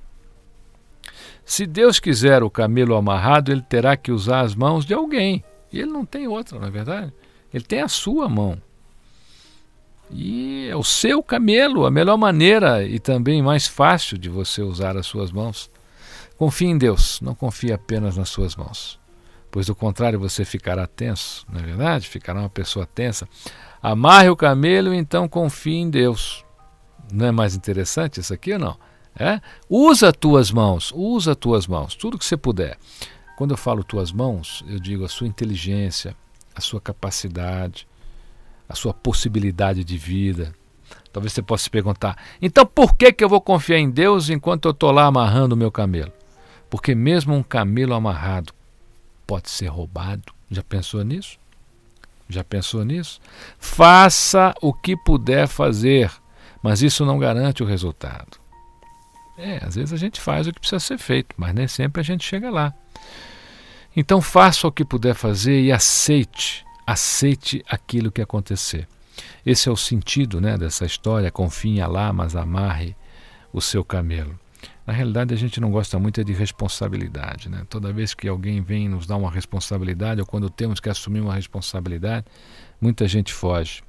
Se 1.44 1.66
Deus 1.66 2.00
quiser 2.00 2.42
o 2.42 2.48
camelo 2.48 2.96
amarrado, 2.96 3.52
ele 3.52 3.60
terá 3.60 3.94
que 3.94 4.10
usar 4.10 4.40
as 4.40 4.54
mãos 4.54 4.86
de 4.86 4.94
alguém. 4.94 5.44
E 5.70 5.78
ele 5.78 5.90
não 5.90 6.06
tem 6.06 6.26
outra, 6.26 6.58
não 6.58 6.66
é 6.66 6.70
verdade? 6.70 7.12
Ele 7.52 7.62
tem 7.62 7.82
a 7.82 7.88
sua 7.88 8.26
mão. 8.26 8.56
E 10.10 10.66
é 10.70 10.74
o 10.74 10.82
seu 10.82 11.22
camelo, 11.22 11.84
a 11.84 11.90
melhor 11.90 12.16
maneira 12.16 12.82
e 12.82 12.98
também 12.98 13.42
mais 13.42 13.66
fácil 13.66 14.16
de 14.16 14.30
você 14.30 14.62
usar 14.62 14.96
as 14.96 15.04
suas 15.04 15.30
mãos. 15.30 15.70
Confie 16.38 16.68
em 16.68 16.78
Deus, 16.78 17.20
não 17.20 17.34
confie 17.34 17.70
apenas 17.70 18.16
nas 18.16 18.30
suas 18.30 18.56
mãos. 18.56 18.98
Pois 19.56 19.68
do 19.68 19.74
contrário 19.74 20.20
você 20.20 20.44
ficará 20.44 20.86
tenso, 20.86 21.46
não 21.50 21.58
é 21.58 21.62
verdade? 21.62 22.06
Ficará 22.10 22.40
uma 22.40 22.50
pessoa 22.50 22.84
tensa. 22.84 23.26
Amarre 23.82 24.28
o 24.28 24.36
camelo 24.36 24.92
e 24.92 24.98
então 24.98 25.26
confie 25.26 25.76
em 25.76 25.88
Deus. 25.88 26.44
Não 27.10 27.24
é 27.24 27.32
mais 27.32 27.56
interessante 27.56 28.20
isso 28.20 28.34
aqui 28.34 28.52
ou 28.52 28.58
não? 28.58 28.76
É? 29.18 29.40
Usa 29.66 30.12
tuas 30.12 30.50
mãos, 30.50 30.92
usa 30.94 31.34
tuas 31.34 31.66
mãos, 31.66 31.94
tudo 31.94 32.18
que 32.18 32.26
você 32.26 32.36
puder. 32.36 32.76
Quando 33.38 33.52
eu 33.52 33.56
falo 33.56 33.82
tuas 33.82 34.12
mãos, 34.12 34.62
eu 34.68 34.78
digo 34.78 35.06
a 35.06 35.08
sua 35.08 35.26
inteligência, 35.26 36.14
a 36.54 36.60
sua 36.60 36.78
capacidade, 36.78 37.88
a 38.68 38.74
sua 38.74 38.92
possibilidade 38.92 39.82
de 39.84 39.96
vida. 39.96 40.52
Talvez 41.10 41.32
você 41.32 41.40
possa 41.40 41.64
se 41.64 41.70
perguntar: 41.70 42.18
então 42.42 42.66
por 42.66 42.94
que, 42.94 43.10
que 43.10 43.24
eu 43.24 43.28
vou 43.30 43.40
confiar 43.40 43.78
em 43.78 43.88
Deus 43.88 44.28
enquanto 44.28 44.66
eu 44.66 44.72
estou 44.72 44.92
lá 44.92 45.06
amarrando 45.06 45.54
o 45.54 45.58
meu 45.58 45.72
camelo? 45.72 46.12
Porque 46.68 46.94
mesmo 46.94 47.34
um 47.34 47.42
camelo 47.42 47.94
amarrado 47.94 48.52
pode 49.26 49.50
ser 49.50 49.66
roubado. 49.66 50.32
Já 50.50 50.62
pensou 50.62 51.02
nisso? 51.02 51.38
Já 52.28 52.42
pensou 52.42 52.84
nisso? 52.84 53.20
Faça 53.58 54.54
o 54.60 54.72
que 54.72 54.96
puder 54.96 55.46
fazer, 55.46 56.10
mas 56.62 56.82
isso 56.82 57.04
não 57.04 57.18
garante 57.18 57.62
o 57.62 57.66
resultado. 57.66 58.38
É, 59.38 59.60
às 59.62 59.74
vezes 59.74 59.92
a 59.92 59.96
gente 59.96 60.20
faz 60.20 60.46
o 60.46 60.52
que 60.52 60.60
precisa 60.60 60.80
ser 60.80 60.98
feito, 60.98 61.34
mas 61.36 61.54
nem 61.54 61.68
sempre 61.68 62.00
a 62.00 62.04
gente 62.04 62.24
chega 62.24 62.50
lá. 62.50 62.72
Então 63.94 64.20
faça 64.20 64.66
o 64.66 64.72
que 64.72 64.84
puder 64.84 65.14
fazer 65.14 65.60
e 65.60 65.72
aceite, 65.72 66.64
aceite 66.86 67.64
aquilo 67.68 68.10
que 68.10 68.22
acontecer. 68.22 68.88
Esse 69.44 69.68
é 69.68 69.72
o 69.72 69.76
sentido 69.76 70.40
né, 70.40 70.58
dessa 70.58 70.84
história, 70.84 71.30
confie 71.30 71.78
em 71.78 71.80
Allah, 71.80 72.12
mas 72.12 72.34
amarre 72.34 72.96
o 73.52 73.60
seu 73.60 73.84
camelo. 73.84 74.38
Na 74.86 74.92
realidade, 74.92 75.34
a 75.34 75.36
gente 75.36 75.60
não 75.60 75.70
gosta 75.70 75.98
muito 75.98 76.22
de 76.22 76.32
responsabilidade. 76.32 77.48
Né? 77.48 77.66
Toda 77.68 77.92
vez 77.92 78.14
que 78.14 78.28
alguém 78.28 78.62
vem 78.62 78.88
nos 78.88 79.06
dar 79.06 79.16
uma 79.16 79.30
responsabilidade, 79.30 80.20
ou 80.20 80.26
quando 80.26 80.48
temos 80.48 80.78
que 80.78 80.88
assumir 80.88 81.20
uma 81.20 81.34
responsabilidade, 81.34 82.26
muita 82.80 83.08
gente 83.08 83.32
foge. 83.32 83.82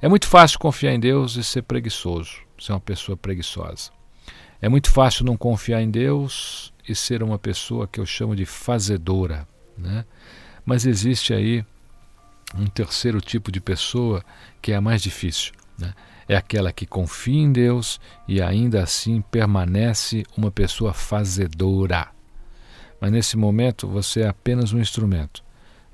É 0.00 0.08
muito 0.08 0.26
fácil 0.26 0.58
confiar 0.58 0.92
em 0.92 1.00
Deus 1.00 1.36
e 1.36 1.44
ser 1.44 1.62
preguiçoso, 1.62 2.38
ser 2.58 2.72
uma 2.72 2.80
pessoa 2.80 3.16
preguiçosa. 3.16 3.90
É 4.60 4.68
muito 4.68 4.90
fácil 4.90 5.24
não 5.24 5.36
confiar 5.36 5.80
em 5.80 5.90
Deus 5.90 6.72
e 6.88 6.94
ser 6.94 7.22
uma 7.22 7.38
pessoa 7.38 7.86
que 7.86 8.00
eu 8.00 8.06
chamo 8.06 8.34
de 8.34 8.44
fazedora. 8.44 9.46
Né? 9.78 10.04
Mas 10.64 10.86
existe 10.86 11.32
aí 11.32 11.64
um 12.56 12.66
terceiro 12.66 13.20
tipo 13.20 13.50
de 13.50 13.60
pessoa 13.60 14.24
que 14.60 14.72
é 14.72 14.76
a 14.76 14.80
mais 14.80 15.02
difícil. 15.02 15.52
Né? 15.78 15.94
É 16.32 16.36
aquela 16.36 16.72
que 16.72 16.86
confia 16.86 17.40
em 17.40 17.52
Deus 17.52 18.00
e 18.26 18.40
ainda 18.40 18.82
assim 18.82 19.20
permanece 19.20 20.24
uma 20.36 20.50
pessoa 20.50 20.92
fazedora. 20.92 22.08
Mas 23.00 23.12
nesse 23.12 23.36
momento 23.36 23.88
você 23.88 24.20
é 24.20 24.28
apenas 24.28 24.72
um 24.72 24.80
instrumento. 24.80 25.42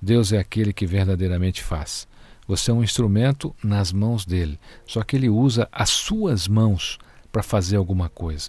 Deus 0.00 0.32
é 0.32 0.38
aquele 0.38 0.72
que 0.72 0.86
verdadeiramente 0.86 1.62
faz. 1.62 2.06
Você 2.46 2.70
é 2.70 2.74
um 2.74 2.82
instrumento 2.82 3.54
nas 3.62 3.92
mãos 3.92 4.24
dele, 4.24 4.58
só 4.86 5.02
que 5.02 5.16
ele 5.16 5.28
usa 5.28 5.68
as 5.72 5.90
suas 5.90 6.48
mãos 6.48 6.98
para 7.30 7.42
fazer 7.42 7.76
alguma 7.76 8.08
coisa. 8.08 8.48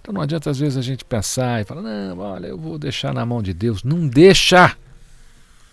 Então 0.00 0.12
não 0.12 0.20
adianta 0.20 0.50
às 0.50 0.58
vezes 0.58 0.76
a 0.76 0.82
gente 0.82 1.04
pensar 1.04 1.60
e 1.60 1.64
falar: 1.64 1.82
não, 1.82 2.18
olha, 2.18 2.48
eu 2.48 2.58
vou 2.58 2.78
deixar 2.78 3.14
na 3.14 3.24
mão 3.24 3.42
de 3.42 3.54
Deus. 3.54 3.82
Não 3.82 4.06
deixa! 4.06 4.76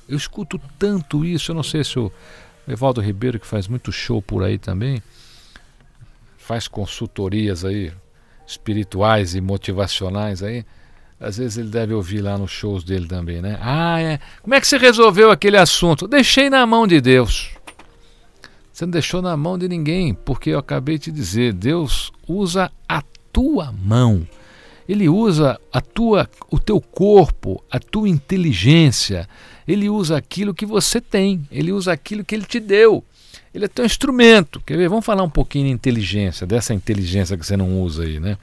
Eu 0.07 0.15
escuto 0.15 0.59
tanto 0.79 1.25
isso, 1.25 1.51
eu 1.51 1.55
não 1.55 1.63
sei 1.63 1.83
se 1.83 1.99
o 1.99 2.11
Evaldo 2.67 3.01
Ribeiro, 3.01 3.39
que 3.39 3.47
faz 3.47 3.67
muito 3.67 3.91
show 3.91 4.21
por 4.21 4.43
aí 4.43 4.57
também, 4.57 5.01
faz 6.47 6.65
consultorias 6.65 7.65
aí 7.65 7.91
espirituais 8.47 9.35
e 9.35 9.41
motivacionais 9.41 10.41
aí, 10.41 10.65
às 11.19 11.37
vezes 11.37 11.57
ele 11.57 11.67
deve 11.67 11.93
ouvir 11.93 12.21
lá 12.21 12.37
nos 12.37 12.51
shows 12.51 12.85
dele 12.85 13.05
também, 13.05 13.41
né? 13.41 13.59
Ah, 13.61 13.99
é. 13.99 14.19
Como 14.41 14.55
é 14.55 14.61
que 14.61 14.67
você 14.67 14.77
resolveu 14.77 15.29
aquele 15.29 15.57
assunto? 15.57 16.07
Deixei 16.07 16.49
na 16.49 16.65
mão 16.65 16.87
de 16.87 17.01
Deus. 17.01 17.49
Você 18.71 18.85
não 18.85 18.91
deixou 18.91 19.21
na 19.21 19.35
mão 19.35 19.57
de 19.57 19.67
ninguém, 19.67 20.13
porque 20.13 20.51
eu 20.51 20.59
acabei 20.59 20.97
de 20.97 21.11
dizer, 21.11 21.51
Deus 21.51 22.13
usa 22.25 22.71
a 22.87 23.03
tua 23.33 23.73
mão. 23.73 24.25
Ele 24.87 25.09
usa 25.09 25.59
a 25.73 25.81
tua, 25.81 26.29
o 26.49 26.57
teu 26.57 26.79
corpo, 26.79 27.61
a 27.69 27.77
tua 27.77 28.07
inteligência. 28.07 29.27
Ele 29.67 29.89
usa 29.89 30.15
aquilo 30.15 30.53
que 30.53 30.65
você 30.65 31.01
tem. 31.01 31.45
Ele 31.51 31.73
usa 31.73 31.91
aquilo 31.91 32.23
que 32.23 32.33
ele 32.33 32.45
te 32.45 32.59
deu. 32.61 33.03
Ele 33.57 33.65
é 33.65 33.67
teu 33.67 33.83
instrumento. 33.83 34.61
Quer 34.61 34.77
ver? 34.77 34.87
Vamos 34.87 35.03
falar 35.03 35.23
um 35.23 35.29
pouquinho 35.29 35.65
de 35.65 35.71
inteligência, 35.71 36.45
dessa 36.45 36.75
inteligência 36.75 37.35
que 37.35 37.43
você 37.43 37.57
não 37.57 37.81
usa 37.81 38.03
aí, 38.03 38.19
né? 38.19 38.37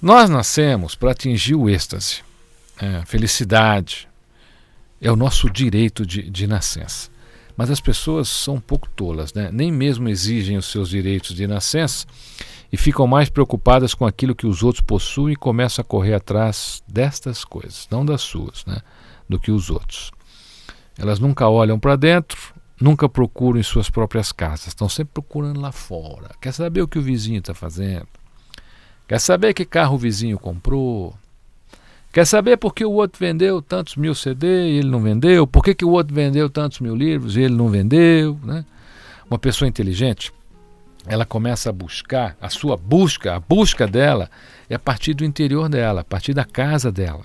Nós 0.00 0.30
nascemos 0.30 0.94
para 0.94 1.10
atingir 1.10 1.56
o 1.56 1.68
êxtase, 1.68 2.22
é, 2.80 3.04
felicidade. 3.04 4.08
É 5.00 5.10
o 5.10 5.16
nosso 5.16 5.50
direito 5.50 6.06
de, 6.06 6.22
de 6.22 6.46
nascença. 6.46 7.10
Mas 7.56 7.68
as 7.68 7.80
pessoas 7.80 8.28
são 8.28 8.54
um 8.54 8.60
pouco 8.60 8.88
tolas, 8.90 9.34
né? 9.34 9.50
Nem 9.52 9.72
mesmo 9.72 10.08
exigem 10.08 10.56
os 10.56 10.66
seus 10.66 10.88
direitos 10.88 11.34
de 11.34 11.48
nascença 11.48 12.06
e 12.72 12.76
ficam 12.76 13.08
mais 13.08 13.28
preocupadas 13.28 13.92
com 13.92 14.06
aquilo 14.06 14.36
que 14.36 14.46
os 14.46 14.62
outros 14.62 14.84
possuem 14.84 15.32
e 15.32 15.36
começam 15.36 15.82
a 15.82 15.84
correr 15.84 16.14
atrás 16.14 16.80
destas 16.86 17.44
coisas, 17.44 17.88
não 17.90 18.06
das 18.06 18.20
suas, 18.20 18.64
né? 18.66 18.80
do 19.28 19.36
que 19.36 19.50
os 19.50 19.68
outros. 19.68 20.12
Elas 20.96 21.18
nunca 21.18 21.48
olham 21.48 21.76
para 21.76 21.96
dentro, 21.96 22.54
nunca 22.80 23.08
procuram 23.08 23.60
em 23.60 23.62
suas 23.62 23.90
próprias 23.90 24.32
casas, 24.32 24.68
estão 24.68 24.88
sempre 24.88 25.12
procurando 25.14 25.60
lá 25.60 25.70
fora. 25.70 26.30
Quer 26.40 26.52
saber 26.52 26.80
o 26.82 26.88
que 26.88 26.98
o 26.98 27.02
vizinho 27.02 27.38
está 27.38 27.54
fazendo? 27.54 28.06
Quer 29.06 29.20
saber 29.20 29.52
que 29.52 29.64
carro 29.64 29.96
o 29.96 29.98
vizinho 29.98 30.38
comprou? 30.38 31.14
Quer 32.12 32.26
saber 32.26 32.56
por 32.56 32.74
que 32.74 32.84
o 32.84 32.90
outro 32.90 33.18
vendeu 33.20 33.60
tantos 33.60 33.96
mil 33.96 34.14
CD 34.14 34.46
e 34.46 34.78
ele 34.78 34.88
não 34.88 35.00
vendeu? 35.00 35.46
Por 35.46 35.62
que, 35.62 35.74
que 35.74 35.84
o 35.84 35.90
outro 35.90 36.14
vendeu 36.14 36.48
tantos 36.48 36.80
mil 36.80 36.96
livros 36.96 37.36
e 37.36 37.42
ele 37.42 37.54
não 37.54 37.68
vendeu? 37.68 38.38
Né? 38.42 38.64
Uma 39.28 39.38
pessoa 39.38 39.68
inteligente, 39.68 40.32
ela 41.06 41.24
começa 41.24 41.70
a 41.70 41.72
buscar, 41.72 42.36
a 42.40 42.48
sua 42.48 42.76
busca, 42.76 43.36
a 43.36 43.40
busca 43.40 43.86
dela 43.86 44.30
é 44.68 44.74
a 44.74 44.78
partir 44.78 45.14
do 45.14 45.24
interior 45.24 45.68
dela, 45.68 46.00
a 46.00 46.04
partir 46.04 46.34
da 46.34 46.44
casa 46.44 46.90
dela. 46.90 47.20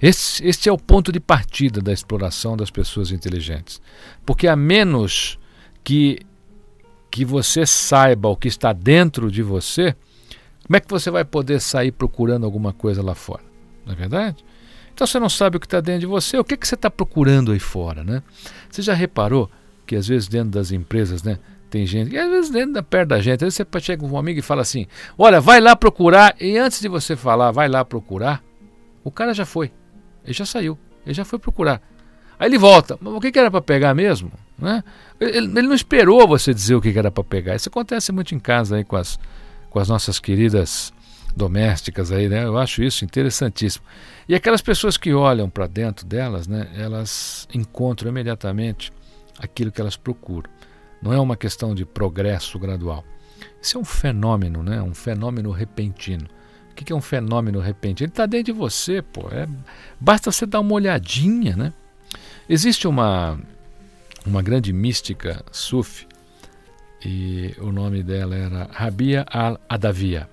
Esse, 0.00 0.44
este 0.46 0.68
é 0.68 0.72
o 0.72 0.78
ponto 0.78 1.10
de 1.12 1.20
partida 1.20 1.80
da 1.80 1.92
exploração 1.92 2.56
das 2.56 2.70
pessoas 2.70 3.10
inteligentes. 3.10 3.80
Porque 4.24 4.46
a 4.46 4.56
menos 4.56 5.38
que, 5.82 6.20
que 7.10 7.24
você 7.24 7.64
saiba 7.64 8.28
o 8.28 8.36
que 8.36 8.48
está 8.48 8.72
dentro 8.72 9.30
de 9.30 9.42
você, 9.42 9.94
como 10.66 10.76
é 10.76 10.80
que 10.80 10.90
você 10.90 11.10
vai 11.10 11.24
poder 11.24 11.60
sair 11.60 11.92
procurando 11.92 12.44
alguma 12.44 12.72
coisa 12.72 13.02
lá 13.02 13.14
fora? 13.14 13.42
Não 13.84 13.92
é 13.92 13.96
verdade? 13.96 14.44
Então 14.92 15.06
você 15.06 15.18
não 15.18 15.28
sabe 15.28 15.56
o 15.56 15.60
que 15.60 15.66
está 15.66 15.80
dentro 15.80 16.00
de 16.00 16.06
você, 16.06 16.38
o 16.38 16.44
que, 16.44 16.56
que 16.56 16.66
você 16.66 16.74
está 16.74 16.90
procurando 16.90 17.52
aí 17.52 17.58
fora, 17.58 18.04
né? 18.04 18.22
Você 18.70 18.80
já 18.80 18.94
reparou 18.94 19.50
que 19.86 19.96
às 19.96 20.06
vezes 20.06 20.28
dentro 20.28 20.50
das 20.50 20.70
empresas, 20.70 21.22
né? 21.22 21.38
Tem 21.68 21.84
gente, 21.84 22.12
e 22.12 22.18
às 22.18 22.30
vezes 22.30 22.50
dentro 22.50 22.74
da, 22.74 22.82
perto 22.84 23.08
da 23.08 23.20
gente, 23.20 23.44
às 23.44 23.52
vezes 23.52 23.56
você 23.56 23.80
chega 23.80 24.06
com 24.06 24.14
um 24.14 24.16
amigo 24.16 24.38
e 24.38 24.42
fala 24.42 24.62
assim: 24.62 24.86
Olha, 25.18 25.40
vai 25.40 25.60
lá 25.60 25.74
procurar, 25.74 26.36
e 26.40 26.56
antes 26.56 26.80
de 26.80 26.86
você 26.86 27.16
falar, 27.16 27.50
vai 27.50 27.68
lá 27.68 27.84
procurar, 27.84 28.42
o 29.02 29.10
cara 29.10 29.34
já 29.34 29.44
foi, 29.44 29.72
ele 30.24 30.32
já 30.32 30.46
saiu, 30.46 30.78
ele 31.04 31.14
já 31.14 31.24
foi 31.24 31.38
procurar. 31.38 31.80
Aí 32.38 32.48
ele 32.48 32.58
volta, 32.58 32.98
mas 33.00 33.14
o 33.14 33.20
que, 33.20 33.38
era 33.38 33.50
para 33.50 33.60
pegar 33.60 33.94
mesmo? 33.94 34.32
Né? 34.58 34.82
Ele, 35.20 35.38
ele, 35.38 35.62
não 35.62 35.74
esperou 35.74 36.26
você 36.26 36.52
dizer 36.52 36.74
o 36.74 36.80
que, 36.80 36.92
que 36.92 36.98
era 36.98 37.10
para 37.10 37.22
pegar. 37.22 37.54
Isso 37.54 37.68
acontece 37.68 38.10
muito 38.10 38.34
em 38.34 38.38
casa 38.38 38.76
aí 38.76 38.84
com 38.84 38.96
as, 38.96 39.18
com 39.70 39.78
as 39.78 39.88
nossas 39.88 40.18
queridas 40.18 40.92
domésticas 41.36 42.12
aí, 42.12 42.28
né? 42.28 42.44
Eu 42.44 42.56
acho 42.58 42.82
isso 42.82 43.04
interessantíssimo. 43.04 43.84
E 44.28 44.34
aquelas 44.34 44.62
pessoas 44.62 44.96
que 44.96 45.12
olham 45.12 45.50
para 45.50 45.66
dentro 45.66 46.06
delas, 46.06 46.46
né? 46.46 46.70
Elas 46.76 47.48
encontram 47.52 48.10
imediatamente 48.10 48.92
aquilo 49.38 49.72
que 49.72 49.80
elas 49.80 49.96
procuram. 49.96 50.50
Não 51.02 51.12
é 51.12 51.20
uma 51.20 51.36
questão 51.36 51.74
de 51.74 51.84
progresso 51.84 52.58
gradual. 52.58 53.04
Isso 53.60 53.76
é 53.76 53.80
um 53.80 53.84
fenômeno, 53.84 54.62
né? 54.62 54.80
Um 54.80 54.94
fenômeno 54.94 55.50
repentino. 55.50 56.26
O 56.74 56.84
que 56.84 56.92
é 56.92 56.96
um 56.96 57.00
fenômeno 57.00 57.60
repentino? 57.60 58.06
Ele 58.06 58.10
está 58.12 58.26
dentro 58.26 58.52
de 58.52 58.58
você, 58.58 59.00
pô. 59.00 59.28
É, 59.30 59.46
basta 60.00 60.32
você 60.32 60.44
dar 60.44 60.58
uma 60.58 60.74
olhadinha, 60.74 61.56
né? 61.56 61.72
Existe 62.48 62.88
uma 62.88 63.38
uma 64.26 64.42
grande 64.42 64.72
mística 64.72 65.44
sufi 65.52 66.06
e 67.04 67.54
o 67.58 67.70
nome 67.70 68.02
dela 68.02 68.34
era 68.34 68.68
Rabia 68.72 69.24
al-Adavia. 69.30 70.28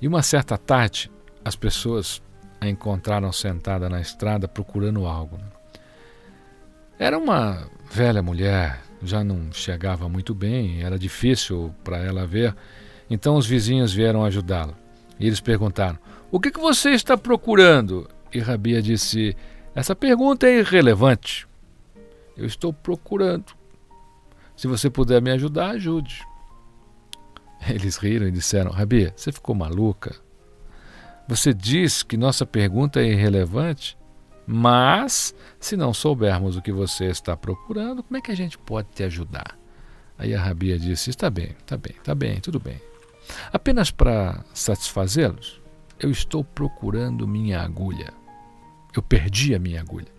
E 0.00 0.08
uma 0.08 0.22
certa 0.22 0.56
tarde, 0.56 1.10
as 1.44 1.56
pessoas 1.56 2.22
a 2.60 2.68
encontraram 2.68 3.32
sentada 3.32 3.88
na 3.88 4.00
estrada 4.00 4.48
procurando 4.48 5.06
algo. 5.06 5.36
Né? 5.36 5.44
Era 6.98 7.18
uma 7.18 7.68
velha 7.90 8.22
mulher, 8.22 8.80
já 9.02 9.22
não 9.22 9.52
chegava 9.52 10.08
muito 10.08 10.34
bem, 10.34 10.82
era 10.82 10.98
difícil 10.98 11.74
para 11.84 11.98
ela 11.98 12.26
ver. 12.26 12.54
Então 13.10 13.36
os 13.36 13.46
vizinhos 13.46 13.92
vieram 13.92 14.24
ajudá-la. 14.24 14.74
E 15.18 15.26
eles 15.26 15.40
perguntaram: 15.40 15.98
O 16.30 16.38
que, 16.38 16.50
que 16.50 16.60
você 16.60 16.90
está 16.90 17.16
procurando? 17.16 18.08
E 18.32 18.38
Rabia 18.38 18.80
disse: 18.80 19.36
Essa 19.74 19.94
pergunta 19.94 20.46
é 20.46 20.58
irrelevante. 20.58 21.46
Eu 22.36 22.46
estou 22.46 22.72
procurando. 22.72 23.52
Se 24.56 24.66
você 24.66 24.88
puder 24.88 25.20
me 25.20 25.30
ajudar, 25.30 25.70
ajude. 25.70 26.22
Eles 27.68 27.96
riram 27.96 28.26
e 28.26 28.30
disseram: 28.30 28.70
Rabia, 28.70 29.12
você 29.16 29.32
ficou 29.32 29.54
maluca? 29.54 30.14
Você 31.26 31.52
diz 31.52 32.02
que 32.02 32.16
nossa 32.16 32.46
pergunta 32.46 33.00
é 33.00 33.08
irrelevante, 33.08 33.98
mas 34.46 35.34
se 35.60 35.76
não 35.76 35.92
soubermos 35.92 36.56
o 36.56 36.62
que 36.62 36.72
você 36.72 37.06
está 37.06 37.36
procurando, 37.36 38.02
como 38.02 38.16
é 38.16 38.20
que 38.20 38.30
a 38.30 38.36
gente 38.36 38.56
pode 38.56 38.88
te 38.94 39.02
ajudar? 39.02 39.58
Aí 40.16 40.34
a 40.34 40.40
Rabia 40.40 40.78
disse: 40.78 41.10
Está 41.10 41.28
bem, 41.28 41.54
está 41.58 41.76
bem, 41.76 41.94
está 41.96 42.14
bem, 42.14 42.40
tudo 42.40 42.58
bem. 42.58 42.80
Apenas 43.52 43.90
para 43.90 44.44
satisfazê-los, 44.52 45.60
eu 46.00 46.10
estou 46.10 46.44
procurando 46.44 47.26
minha 47.26 47.60
agulha. 47.60 48.12
Eu 48.94 49.02
perdi 49.02 49.54
a 49.54 49.58
minha 49.58 49.80
agulha. 49.80 50.18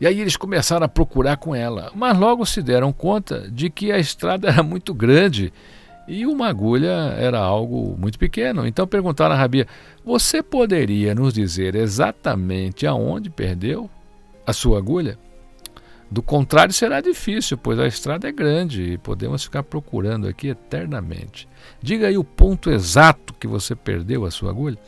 E 0.00 0.06
aí 0.06 0.18
eles 0.18 0.36
começaram 0.36 0.86
a 0.86 0.88
procurar 0.88 1.36
com 1.36 1.54
ela, 1.54 1.92
mas 1.94 2.18
logo 2.18 2.46
se 2.46 2.62
deram 2.62 2.92
conta 2.92 3.50
de 3.50 3.68
que 3.68 3.92
a 3.92 3.98
estrada 3.98 4.48
era 4.48 4.62
muito 4.62 4.94
grande 4.94 5.52
e 6.08 6.26
uma 6.26 6.48
agulha 6.48 7.14
era 7.18 7.38
algo 7.38 7.96
muito 7.98 8.18
pequeno. 8.18 8.66
Então 8.66 8.86
perguntaram 8.86 9.34
a 9.34 9.38
Rabia: 9.38 9.66
Você 10.04 10.42
poderia 10.42 11.14
nos 11.14 11.34
dizer 11.34 11.74
exatamente 11.74 12.86
aonde 12.86 13.28
perdeu 13.28 13.90
a 14.46 14.52
sua 14.52 14.78
agulha? 14.78 15.18
Do 16.10 16.22
contrário, 16.22 16.74
será 16.74 17.00
difícil, 17.00 17.56
pois 17.56 17.78
a 17.78 17.86
estrada 17.86 18.28
é 18.28 18.32
grande 18.32 18.82
e 18.82 18.98
podemos 18.98 19.44
ficar 19.44 19.62
procurando 19.62 20.26
aqui 20.26 20.48
eternamente. 20.48 21.48
Diga 21.80 22.08
aí 22.08 22.18
o 22.18 22.24
ponto 22.24 22.68
exato 22.68 23.32
que 23.34 23.46
você 23.46 23.76
perdeu 23.76 24.24
a 24.24 24.30
sua 24.30 24.50
agulha. 24.50 24.78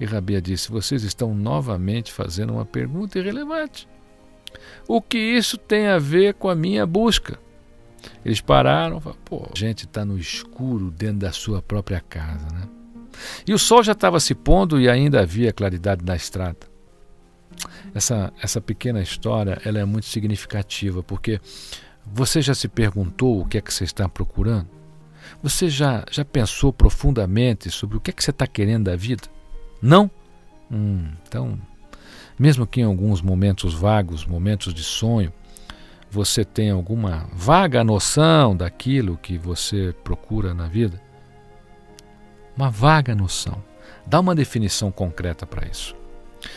E 0.00 0.04
Rabia 0.04 0.42
disse: 0.42 0.70
Vocês 0.70 1.04
estão 1.04 1.34
novamente 1.34 2.12
fazendo 2.12 2.54
uma 2.54 2.64
pergunta 2.64 3.18
irrelevante. 3.18 3.88
O 4.88 5.00
que 5.00 5.18
isso 5.18 5.56
tem 5.56 5.86
a 5.86 5.98
ver 5.98 6.34
com 6.34 6.48
a 6.48 6.54
minha 6.54 6.84
busca? 6.84 7.38
Eles 8.24 8.40
pararam, 8.40 9.00
falaram, 9.00 9.22
pô, 9.24 9.48
a 9.52 9.58
gente 9.58 9.84
está 9.84 10.04
no 10.04 10.18
escuro 10.18 10.90
dentro 10.90 11.18
da 11.18 11.32
sua 11.32 11.62
própria 11.62 12.00
casa, 12.00 12.46
né? 12.52 12.68
E 13.46 13.54
o 13.54 13.58
sol 13.58 13.82
já 13.82 13.92
estava 13.92 14.20
se 14.20 14.34
pondo 14.34 14.80
e 14.80 14.88
ainda 14.88 15.20
havia 15.20 15.52
claridade 15.52 16.04
na 16.04 16.16
estrada. 16.16 16.75
Essa, 17.96 18.30
essa 18.42 18.60
pequena 18.60 19.00
história 19.00 19.58
ela 19.64 19.78
é 19.78 19.84
muito 19.86 20.04
significativa 20.04 21.02
porque 21.02 21.40
você 22.04 22.42
já 22.42 22.54
se 22.54 22.68
perguntou 22.68 23.40
o 23.40 23.46
que 23.46 23.56
é 23.56 23.60
que 23.62 23.72
você 23.72 23.84
está 23.84 24.06
procurando? 24.06 24.68
Você 25.42 25.70
já, 25.70 26.04
já 26.10 26.22
pensou 26.22 26.74
profundamente 26.74 27.70
sobre 27.70 27.96
o 27.96 28.00
que 28.00 28.10
é 28.10 28.12
que 28.12 28.22
você 28.22 28.32
está 28.32 28.46
querendo 28.46 28.84
da 28.84 28.96
vida? 28.96 29.22
Não? 29.80 30.10
Hum, 30.70 31.10
então, 31.26 31.58
mesmo 32.38 32.66
que 32.66 32.82
em 32.82 32.84
alguns 32.84 33.22
momentos 33.22 33.72
vagos, 33.72 34.26
momentos 34.26 34.74
de 34.74 34.82
sonho, 34.82 35.32
você 36.10 36.44
tem 36.44 36.68
alguma 36.68 37.26
vaga 37.32 37.82
noção 37.82 38.54
daquilo 38.54 39.16
que 39.16 39.38
você 39.38 39.94
procura 40.04 40.52
na 40.52 40.68
vida? 40.68 41.00
Uma 42.54 42.68
vaga 42.68 43.14
noção. 43.14 43.64
Dá 44.06 44.20
uma 44.20 44.34
definição 44.34 44.92
concreta 44.92 45.46
para 45.46 45.66
isso. 45.66 45.96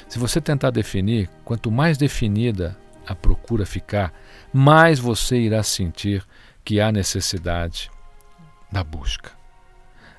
Se 0.07 0.19
você 0.19 0.39
tentar 0.39 0.71
definir, 0.71 1.29
quanto 1.43 1.71
mais 1.71 1.97
definida 1.97 2.77
a 3.05 3.15
procura 3.15 3.65
ficar, 3.65 4.13
mais 4.53 4.99
você 4.99 5.37
irá 5.39 5.63
sentir 5.63 6.23
que 6.63 6.79
há 6.79 6.91
necessidade 6.91 7.89
da 8.71 8.83
busca. 8.83 9.31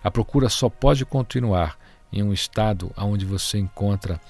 A 0.03 0.11
procura 0.11 0.49
só 0.49 0.69
pode 0.69 1.05
continuar 1.05 1.79
em 2.13 2.23
um 2.23 2.33
estado 2.33 2.93
onde 2.97 3.25
você 3.25 3.59
encontra 3.59 4.21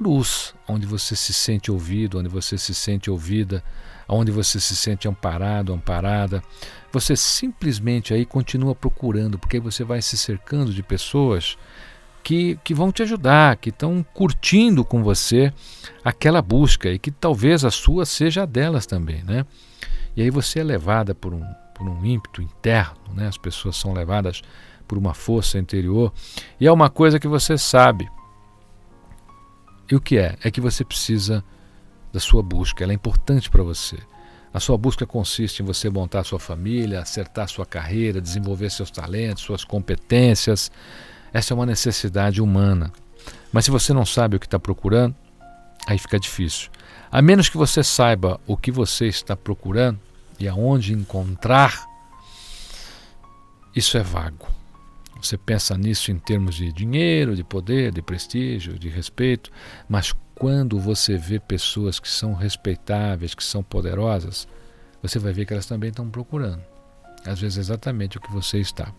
luz, 0.00 0.54
onde 0.68 0.86
você 0.86 1.16
se 1.16 1.32
sente 1.32 1.70
ouvido, 1.70 2.18
onde 2.18 2.28
você 2.28 2.56
se 2.56 2.72
sente 2.72 3.10
ouvida, 3.10 3.64
onde 4.08 4.30
você 4.30 4.60
se 4.60 4.76
sente 4.76 5.08
amparado, 5.08 5.72
amparada. 5.72 6.42
Você 6.92 7.16
simplesmente 7.16 8.14
aí 8.14 8.24
continua 8.24 8.74
procurando, 8.74 9.38
porque 9.38 9.58
você 9.58 9.82
vai 9.82 10.00
se 10.00 10.16
cercando 10.16 10.72
de 10.72 10.82
pessoas 10.82 11.58
que, 12.28 12.60
que 12.62 12.74
vão 12.74 12.92
te 12.92 13.02
ajudar, 13.02 13.56
que 13.56 13.70
estão 13.70 14.04
curtindo 14.12 14.84
com 14.84 15.02
você 15.02 15.50
aquela 16.04 16.42
busca 16.42 16.90
e 16.90 16.98
que 16.98 17.10
talvez 17.10 17.64
a 17.64 17.70
sua 17.70 18.04
seja 18.04 18.42
a 18.42 18.44
delas 18.44 18.84
também, 18.84 19.24
né? 19.24 19.46
E 20.14 20.20
aí 20.20 20.28
você 20.28 20.60
é 20.60 20.62
levada 20.62 21.14
por 21.14 21.32
um, 21.32 21.42
por 21.74 21.88
um 21.88 22.04
ímpeto 22.04 22.42
interno, 22.42 23.14
né? 23.14 23.28
As 23.28 23.38
pessoas 23.38 23.76
são 23.76 23.94
levadas 23.94 24.42
por 24.86 24.98
uma 24.98 25.14
força 25.14 25.58
interior 25.58 26.12
e 26.60 26.66
é 26.66 26.70
uma 26.70 26.90
coisa 26.90 27.18
que 27.18 27.26
você 27.26 27.56
sabe. 27.56 28.06
E 29.90 29.96
o 29.96 30.00
que 30.00 30.18
é? 30.18 30.36
É 30.44 30.50
que 30.50 30.60
você 30.60 30.84
precisa 30.84 31.42
da 32.12 32.20
sua 32.20 32.42
busca, 32.42 32.84
ela 32.84 32.92
é 32.92 32.94
importante 32.94 33.48
para 33.48 33.62
você. 33.62 33.96
A 34.52 34.60
sua 34.60 34.76
busca 34.76 35.06
consiste 35.06 35.62
em 35.62 35.64
você 35.64 35.88
montar 35.88 36.24
sua 36.24 36.38
família, 36.38 37.00
acertar 37.00 37.48
sua 37.48 37.64
carreira, 37.64 38.20
desenvolver 38.20 38.68
seus 38.68 38.90
talentos, 38.90 39.42
suas 39.42 39.64
competências. 39.64 40.70
Essa 41.38 41.54
é 41.54 41.56
uma 41.56 41.66
necessidade 41.66 42.42
humana. 42.42 42.92
Mas 43.52 43.64
se 43.64 43.70
você 43.70 43.92
não 43.92 44.04
sabe 44.04 44.34
o 44.34 44.40
que 44.40 44.46
está 44.46 44.58
procurando, 44.58 45.14
aí 45.86 45.96
fica 45.96 46.18
difícil. 46.18 46.68
A 47.12 47.22
menos 47.22 47.48
que 47.48 47.56
você 47.56 47.84
saiba 47.84 48.40
o 48.44 48.56
que 48.56 48.72
você 48.72 49.06
está 49.06 49.36
procurando 49.36 50.00
e 50.36 50.48
aonde 50.48 50.92
encontrar, 50.92 51.86
isso 53.72 53.96
é 53.96 54.02
vago. 54.02 54.48
Você 55.22 55.38
pensa 55.38 55.78
nisso 55.78 56.10
em 56.10 56.18
termos 56.18 56.56
de 56.56 56.72
dinheiro, 56.72 57.36
de 57.36 57.44
poder, 57.44 57.92
de 57.92 58.02
prestígio, 58.02 58.76
de 58.76 58.88
respeito, 58.88 59.48
mas 59.88 60.12
quando 60.34 60.76
você 60.80 61.16
vê 61.16 61.38
pessoas 61.38 62.00
que 62.00 62.08
são 62.08 62.34
respeitáveis, 62.34 63.32
que 63.32 63.44
são 63.44 63.62
poderosas, 63.62 64.48
você 65.00 65.20
vai 65.20 65.32
ver 65.32 65.46
que 65.46 65.52
elas 65.52 65.66
também 65.66 65.90
estão 65.90 66.10
procurando. 66.10 66.64
Às 67.24 67.40
vezes 67.40 67.58
exatamente 67.58 68.18
o 68.18 68.20
que 68.20 68.32
você 68.32 68.58
está. 68.58 68.92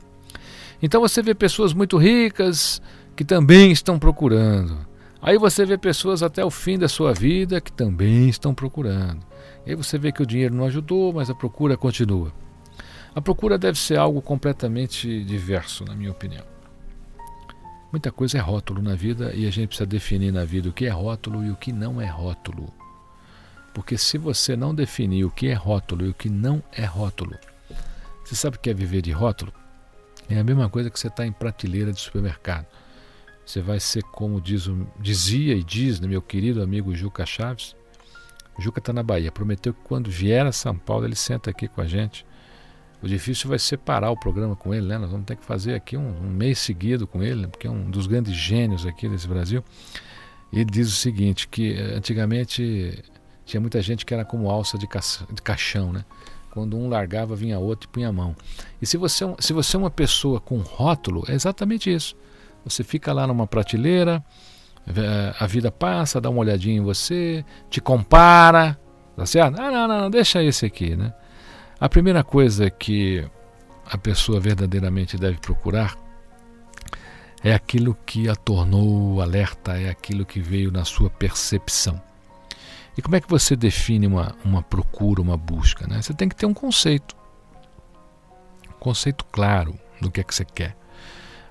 Então 0.81 1.01
você 1.01 1.21
vê 1.21 1.33
pessoas 1.33 1.73
muito 1.73 1.97
ricas 1.97 2.81
que 3.15 3.25
também 3.25 3.71
estão 3.71 3.99
procurando. 3.99 4.87
Aí 5.21 5.37
você 5.37 5.65
vê 5.65 5.77
pessoas 5.77 6.23
até 6.23 6.43
o 6.45 6.49
fim 6.49 6.77
da 6.77 6.87
sua 6.87 7.13
vida 7.13 7.59
que 7.59 7.71
também 7.71 8.29
estão 8.29 8.53
procurando. 8.53 9.25
E 9.65 9.71
aí 9.71 9.75
você 9.75 9.97
vê 9.97 10.11
que 10.11 10.23
o 10.23 10.25
dinheiro 10.25 10.55
não 10.55 10.65
ajudou, 10.65 11.11
mas 11.11 11.29
a 11.29 11.35
procura 11.35 11.75
continua. 11.75 12.31
A 13.13 13.21
procura 13.21 13.57
deve 13.57 13.77
ser 13.77 13.97
algo 13.97 14.21
completamente 14.21 15.23
diverso, 15.25 15.83
na 15.83 15.95
minha 15.95 16.11
opinião. 16.11 16.45
Muita 17.91 18.11
coisa 18.11 18.37
é 18.37 18.41
rótulo 18.41 18.81
na 18.81 18.95
vida 18.95 19.33
e 19.33 19.47
a 19.47 19.51
gente 19.51 19.69
precisa 19.69 19.85
definir 19.85 20.31
na 20.31 20.45
vida 20.45 20.69
o 20.69 20.73
que 20.73 20.85
é 20.85 20.89
rótulo 20.89 21.43
e 21.43 21.51
o 21.51 21.55
que 21.55 21.73
não 21.73 21.99
é 21.99 22.05
rótulo. 22.05 22.71
Porque 23.73 23.97
se 23.97 24.17
você 24.17 24.55
não 24.55 24.73
definir 24.73 25.25
o 25.25 25.31
que 25.31 25.47
é 25.47 25.53
rótulo 25.53 26.05
e 26.05 26.09
o 26.09 26.13
que 26.13 26.29
não 26.29 26.63
é 26.71 26.85
rótulo, 26.85 27.35
você 28.23 28.35
sabe 28.35 28.57
o 28.57 28.59
que 28.59 28.69
é 28.69 28.73
viver 28.73 29.01
de 29.01 29.11
rótulo? 29.11 29.51
É 30.29 30.39
a 30.39 30.43
mesma 30.43 30.69
coisa 30.69 30.89
que 30.89 30.99
você 30.99 31.07
está 31.07 31.25
em 31.25 31.31
prateleira 31.31 31.91
de 31.91 31.99
supermercado. 31.99 32.67
Você 33.43 33.61
vai 33.61 33.79
ser 33.79 34.03
como 34.03 34.39
diz, 34.39 34.69
dizia 34.99 35.55
e 35.55 35.63
diz 35.63 35.99
né, 35.99 36.07
meu 36.07 36.21
querido 36.21 36.61
amigo 36.61 36.93
Juca 36.93 37.25
Chaves. 37.25 37.75
Juca 38.59 38.79
está 38.79 38.93
na 38.93 39.01
Bahia. 39.01 39.31
Prometeu 39.31 39.73
que 39.73 39.81
quando 39.83 40.09
vier 40.09 40.45
a 40.45 40.51
São 40.51 40.77
Paulo 40.77 41.05
ele 41.05 41.15
senta 41.15 41.49
aqui 41.49 41.67
com 41.67 41.81
a 41.81 41.87
gente. 41.87 42.25
O 43.01 43.07
difícil 43.07 43.49
vai 43.49 43.57
ser 43.57 43.77
parar 43.77 44.11
o 44.11 44.17
programa 44.17 44.55
com 44.55 44.73
ele, 44.73 44.85
né? 44.85 44.97
Nós 44.97 45.09
vamos 45.09 45.25
ter 45.25 45.35
que 45.35 45.43
fazer 45.43 45.73
aqui 45.73 45.95
um, 45.97 46.09
um 46.21 46.29
mês 46.29 46.59
seguido 46.59 47.07
com 47.07 47.23
ele, 47.23 47.47
porque 47.47 47.65
é 47.65 47.71
um 47.71 47.89
dos 47.89 48.05
grandes 48.05 48.35
gênios 48.35 48.85
aqui 48.85 49.07
desse 49.07 49.27
Brasil. 49.27 49.63
Ele 50.51 50.65
diz 50.65 50.89
o 50.89 50.95
seguinte, 50.95 51.47
que 51.47 51.73
eh, 51.73 51.95
antigamente 51.95 53.01
tinha 53.45 53.61
muita 53.61 53.81
gente 53.81 54.05
que 54.05 54.13
era 54.13 54.25
como 54.25 54.49
alça 54.49 54.77
de, 54.77 54.85
ca 54.85 54.99
de 55.31 55.41
caixão, 55.41 55.93
né? 55.93 56.03
Quando 56.51 56.77
um 56.77 56.89
largava, 56.89 57.35
vinha 57.35 57.59
outro 57.59 57.87
e 57.89 57.93
punha 57.93 58.09
a 58.09 58.11
mão. 58.11 58.35
E 58.81 58.85
se 58.85 58.97
você, 58.97 59.25
é 59.25 59.35
se 59.39 59.53
você 59.53 59.75
é 59.75 59.79
uma 59.79 59.91
pessoa 59.91 60.39
com 60.39 60.57
rótulo, 60.59 61.23
é 61.27 61.33
exatamente 61.33 61.93
isso. 61.93 62.15
Você 62.65 62.83
fica 62.83 63.13
lá 63.13 63.25
numa 63.27 63.47
prateleira, 63.47 64.23
a 65.39 65.45
vida 65.47 65.71
passa, 65.71 66.19
dá 66.19 66.29
uma 66.29 66.39
olhadinha 66.39 66.77
em 66.77 66.83
você, 66.83 67.45
te 67.69 67.79
compara, 67.79 68.79
tá 69.15 69.25
certo? 69.25 69.59
Ah, 69.59 69.71
não, 69.71 69.87
não, 69.87 70.01
não 70.01 70.09
deixa 70.09 70.43
esse 70.43 70.65
aqui, 70.65 70.95
né? 70.95 71.13
A 71.79 71.87
primeira 71.87 72.23
coisa 72.23 72.69
que 72.69 73.25
a 73.85 73.97
pessoa 73.97 74.39
verdadeiramente 74.39 75.17
deve 75.17 75.37
procurar 75.37 75.95
é 77.43 77.53
aquilo 77.53 77.95
que 78.05 78.27
a 78.27 78.35
tornou 78.35 79.21
alerta, 79.21 79.79
é 79.79 79.89
aquilo 79.89 80.25
que 80.25 80.41
veio 80.41 80.71
na 80.71 80.83
sua 80.83 81.09
percepção. 81.09 82.08
E 82.99 83.01
como 83.01 83.15
é 83.15 83.21
que 83.21 83.29
você 83.29 83.55
define 83.55 84.05
uma, 84.05 84.35
uma 84.43 84.61
procura, 84.61 85.21
uma 85.21 85.37
busca? 85.37 85.87
Né? 85.87 86.01
Você 86.01 86.13
tem 86.13 86.27
que 86.27 86.35
ter 86.35 86.45
um 86.45 86.53
conceito. 86.53 87.15
Um 88.67 88.77
conceito 88.77 89.23
claro 89.31 89.73
do 90.01 90.11
que 90.11 90.19
é 90.19 90.23
que 90.23 90.35
você 90.35 90.43
quer. 90.43 90.75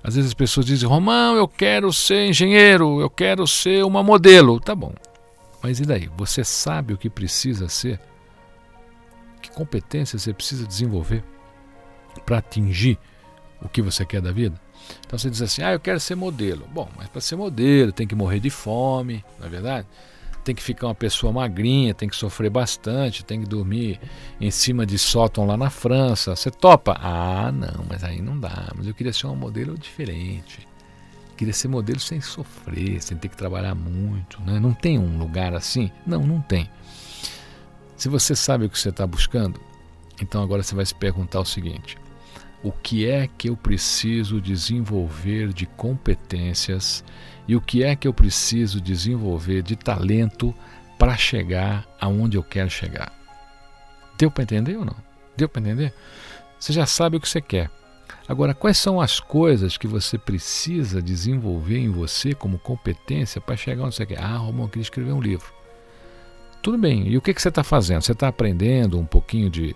Às 0.05 0.15
vezes 0.15 0.29
as 0.29 0.35
pessoas 0.35 0.67
dizem, 0.67 0.87
Romão, 0.87 1.37
eu 1.37 1.49
quero 1.49 1.91
ser 1.91 2.27
engenheiro, 2.29 3.01
eu 3.01 3.09
quero 3.09 3.47
ser 3.47 3.83
uma 3.83 4.03
modelo. 4.03 4.61
Tá 4.61 4.75
bom. 4.75 4.93
Mas 5.63 5.81
e 5.81 5.87
daí? 5.87 6.11
Você 6.19 6.45
sabe 6.45 6.93
o 6.93 6.99
que 6.99 7.09
precisa 7.09 7.67
ser? 7.67 7.99
Que 9.41 9.51
competências 9.51 10.21
você 10.21 10.35
precisa 10.35 10.67
desenvolver 10.67 11.25
para 12.27 12.37
atingir 12.37 12.99
o 13.63 13.71
que 13.71 13.81
você 13.81 14.05
quer 14.05 14.21
da 14.21 14.33
vida? 14.33 14.61
Então 15.07 15.19
você 15.19 15.31
diz 15.31 15.41
assim, 15.41 15.63
ah, 15.63 15.73
eu 15.73 15.81
quero 15.81 15.99
ser 15.99 16.15
modelo. 16.15 16.69
Bom, 16.71 16.91
mas 16.95 17.09
para 17.09 17.23
ser 17.23 17.37
modelo 17.37 17.91
tem 17.91 18.07
que 18.07 18.15
morrer 18.15 18.39
de 18.39 18.51
fome, 18.51 19.25
não 19.39 19.47
é 19.47 19.49
verdade? 19.49 19.87
Tem 20.49 20.55
que 20.55 20.63
ficar 20.63 20.87
uma 20.87 20.95
pessoa 20.95 21.31
magrinha, 21.31 21.93
tem 21.93 22.09
que 22.09 22.17
sofrer 22.17 22.49
bastante, 22.49 23.23
tem 23.23 23.41
que 23.41 23.47
dormir 23.47 24.01
em 24.41 24.51
cima 24.51 24.87
de 24.87 24.99
sótão 24.99 25.45
lá 25.45 25.59
na 25.59 25.69
França. 25.69 26.35
Você 26.35 26.51
topa? 26.51 26.97
Ah, 26.99 27.53
não, 27.53 27.85
mas 27.87 28.03
aí 28.03 28.23
não 28.23 28.41
dá. 28.41 28.73
Mas 28.75 28.87
eu 28.87 28.95
queria 28.95 29.13
ser 29.13 29.27
um 29.27 29.37
modelo 29.37 29.77
diferente. 29.77 30.67
queria 31.37 31.53
ser 31.53 31.69
modelo 31.69 32.01
sem 32.01 32.23
sofrer, 32.23 33.03
sem 33.03 33.19
ter 33.19 33.29
que 33.29 33.37
trabalhar 33.37 33.75
muito. 33.75 34.41
Né? 34.41 34.59
Não 34.59 34.73
tem 34.73 34.99
um 34.99 35.19
lugar 35.19 35.53
assim? 35.53 35.93
Não, 36.07 36.27
não 36.27 36.41
tem. 36.41 36.67
Se 37.95 38.09
você 38.09 38.35
sabe 38.35 38.65
o 38.65 38.71
que 38.71 38.79
você 38.79 38.89
está 38.89 39.07
buscando, 39.07 39.61
então 40.19 40.43
agora 40.43 40.63
você 40.63 40.75
vai 40.75 40.87
se 40.87 40.95
perguntar 40.95 41.41
o 41.41 41.45
seguinte: 41.45 41.99
o 42.63 42.73
que 42.73 43.09
é 43.09 43.29
que 43.29 43.49
eu 43.49 43.57
preciso 43.57 44.41
desenvolver 44.41 45.53
de 45.53 45.67
competências 45.67 47.05
e 47.47 47.55
o 47.55 47.61
que 47.61 47.83
é 47.83 47.95
que 47.95 48.07
eu 48.09 48.13
preciso 48.13 48.81
desenvolver 48.81 49.63
de 49.63 49.77
talento 49.77 50.55
para 50.99 51.17
chegar 51.17 51.87
aonde 52.01 52.37
eu 52.37 52.43
quero 52.43 52.69
chegar. 52.69 53.13
Deu 54.19 54.31
para 54.31 54.43
entender 54.43 54.77
ou 54.77 54.85
não? 54.85 54.97
Deu 55.37 55.49
para 55.49 55.63
entender? 55.63 55.95
Você 56.59 56.73
já 56.73 56.85
sabe 56.85 57.17
o 57.17 57.21
que 57.21 57.29
você 57.29 57.41
quer. 57.41 57.71
Agora, 58.27 58.53
quais 58.53 58.77
são 58.77 59.01
as 59.01 59.21
coisas 59.21 59.79
que 59.79 59.87
você 59.87 60.19
precisa 60.19 61.01
desenvolver 61.01 61.79
em 61.79 61.89
você 61.89 62.35
como 62.35 62.59
competência 62.59 63.41
para 63.41 63.57
chegar 63.57 63.85
onde 63.85 63.95
você 63.95 64.05
quer? 64.05 64.21
Ah, 64.21 64.37
Romão, 64.37 64.67
eu 64.67 64.69
queria 64.69 64.83
escrever 64.83 65.13
um 65.13 65.21
livro. 65.21 65.51
Tudo 66.61 66.77
bem, 66.77 67.09
e 67.09 67.17
o 67.17 67.23
que, 67.23 67.33
que 67.33 67.41
você 67.41 67.49
está 67.49 67.63
fazendo? 67.63 68.03
Você 68.03 68.13
está 68.13 68.29
aprendendo 68.29 68.99
um 68.99 69.07
pouquinho 69.07 69.49
de, 69.49 69.75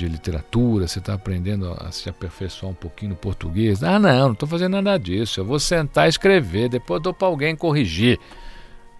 de 0.00 0.08
literatura, 0.08 0.88
você 0.88 0.98
está 0.98 1.14
aprendendo 1.14 1.72
a 1.78 1.92
se 1.92 2.08
aperfeiçoar 2.08 2.72
um 2.72 2.74
pouquinho 2.74 3.10
no 3.10 3.16
português. 3.16 3.82
Ah, 3.82 3.98
não, 3.98 4.26
não 4.26 4.32
estou 4.32 4.48
fazendo 4.48 4.80
nada 4.80 4.98
disso. 4.98 5.40
Eu 5.40 5.44
vou 5.44 5.58
sentar 5.58 6.06
e 6.06 6.08
escrever, 6.08 6.70
depois 6.70 7.02
dou 7.02 7.12
para 7.12 7.28
alguém 7.28 7.54
corrigir. 7.54 8.18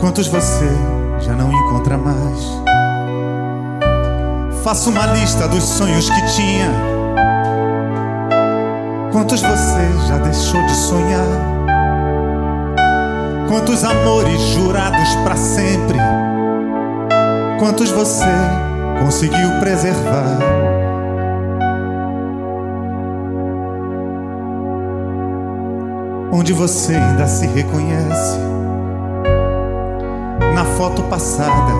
Quantos 0.00 0.28
você 0.28 0.70
já 1.18 1.34
não 1.34 1.52
encontra 1.52 1.98
mais? 1.98 2.62
Faça 4.62 4.90
uma 4.90 5.06
lista 5.06 5.48
dos 5.48 5.64
sonhos 5.64 6.08
que 6.08 6.26
tinha. 6.36 6.70
Quantos 9.10 9.40
você 9.40 10.06
já 10.06 10.18
deixou 10.18 10.62
de 10.66 10.74
sonhar? 10.74 11.26
Quantos 13.48 13.82
amores 13.82 14.40
jurados 14.40 15.16
para 15.24 15.36
sempre? 15.36 15.98
Quantos 17.58 17.90
você 17.90 18.24
conseguiu 19.00 19.58
preservar? 19.58 20.38
Onde 26.30 26.52
você 26.52 26.94
ainda 26.94 27.26
se 27.26 27.48
reconhece? 27.48 28.57
Na 30.58 30.64
foto 30.64 31.04
passada 31.04 31.72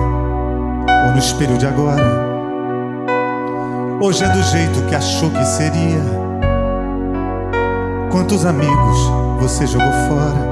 ou 1.05 1.11
no 1.11 1.19
espelho 1.19 1.57
de 1.57 1.67
agora. 1.67 2.01
Hoje 3.99 4.23
é 4.23 4.29
do 4.29 4.41
jeito 4.41 4.81
que 4.83 4.95
achou 4.95 5.29
que 5.29 5.43
seria. 5.43 6.01
Quantos 8.09 8.45
amigos 8.45 8.97
você 9.37 9.67
jogou 9.67 9.91
fora? 10.07 10.47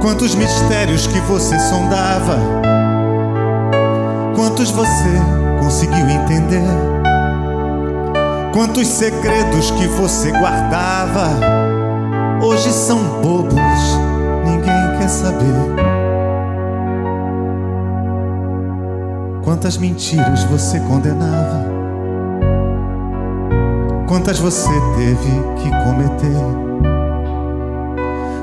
Quantos 0.00 0.34
mistérios 0.34 1.06
que 1.06 1.20
você 1.20 1.58
sondava? 1.58 2.38
Quantos 4.34 4.70
você 4.70 5.12
conseguiu 5.60 6.08
entender? 6.08 6.64
Quantos 8.54 8.88
segredos 8.88 9.70
que 9.72 9.86
você 9.88 10.30
guardava 10.30 11.28
hoje 12.42 12.72
são 12.72 12.98
bobos, 13.20 13.58
ninguém 14.46 14.98
quer 14.98 15.08
saber. 15.10 15.77
Quantas 19.48 19.78
mentiras 19.78 20.44
você 20.44 20.78
condenava? 20.80 21.64
Quantas 24.06 24.38
você 24.38 24.68
teve 24.94 25.30
que 25.56 25.70
cometer? 25.84 26.36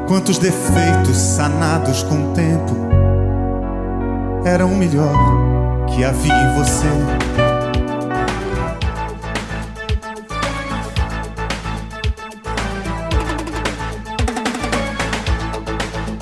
Quantos 0.08 0.40
defeitos 0.40 1.16
sanados 1.16 2.02
com 2.02 2.32
o 2.32 2.34
tempo 2.34 2.76
eram 4.46 4.74
o 4.74 4.76
melhor 4.76 5.14
que 5.86 6.04
havia 6.04 6.34
em 6.34 6.56
você? 6.56 6.88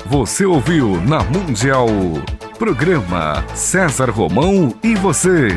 Você 0.04 0.44
ouviu 0.44 1.00
na 1.00 1.24
Mundial. 1.24 1.88
Programa 2.64 3.44
César 3.54 4.08
Romão 4.08 4.74
e 4.82 4.94
você. 4.94 5.50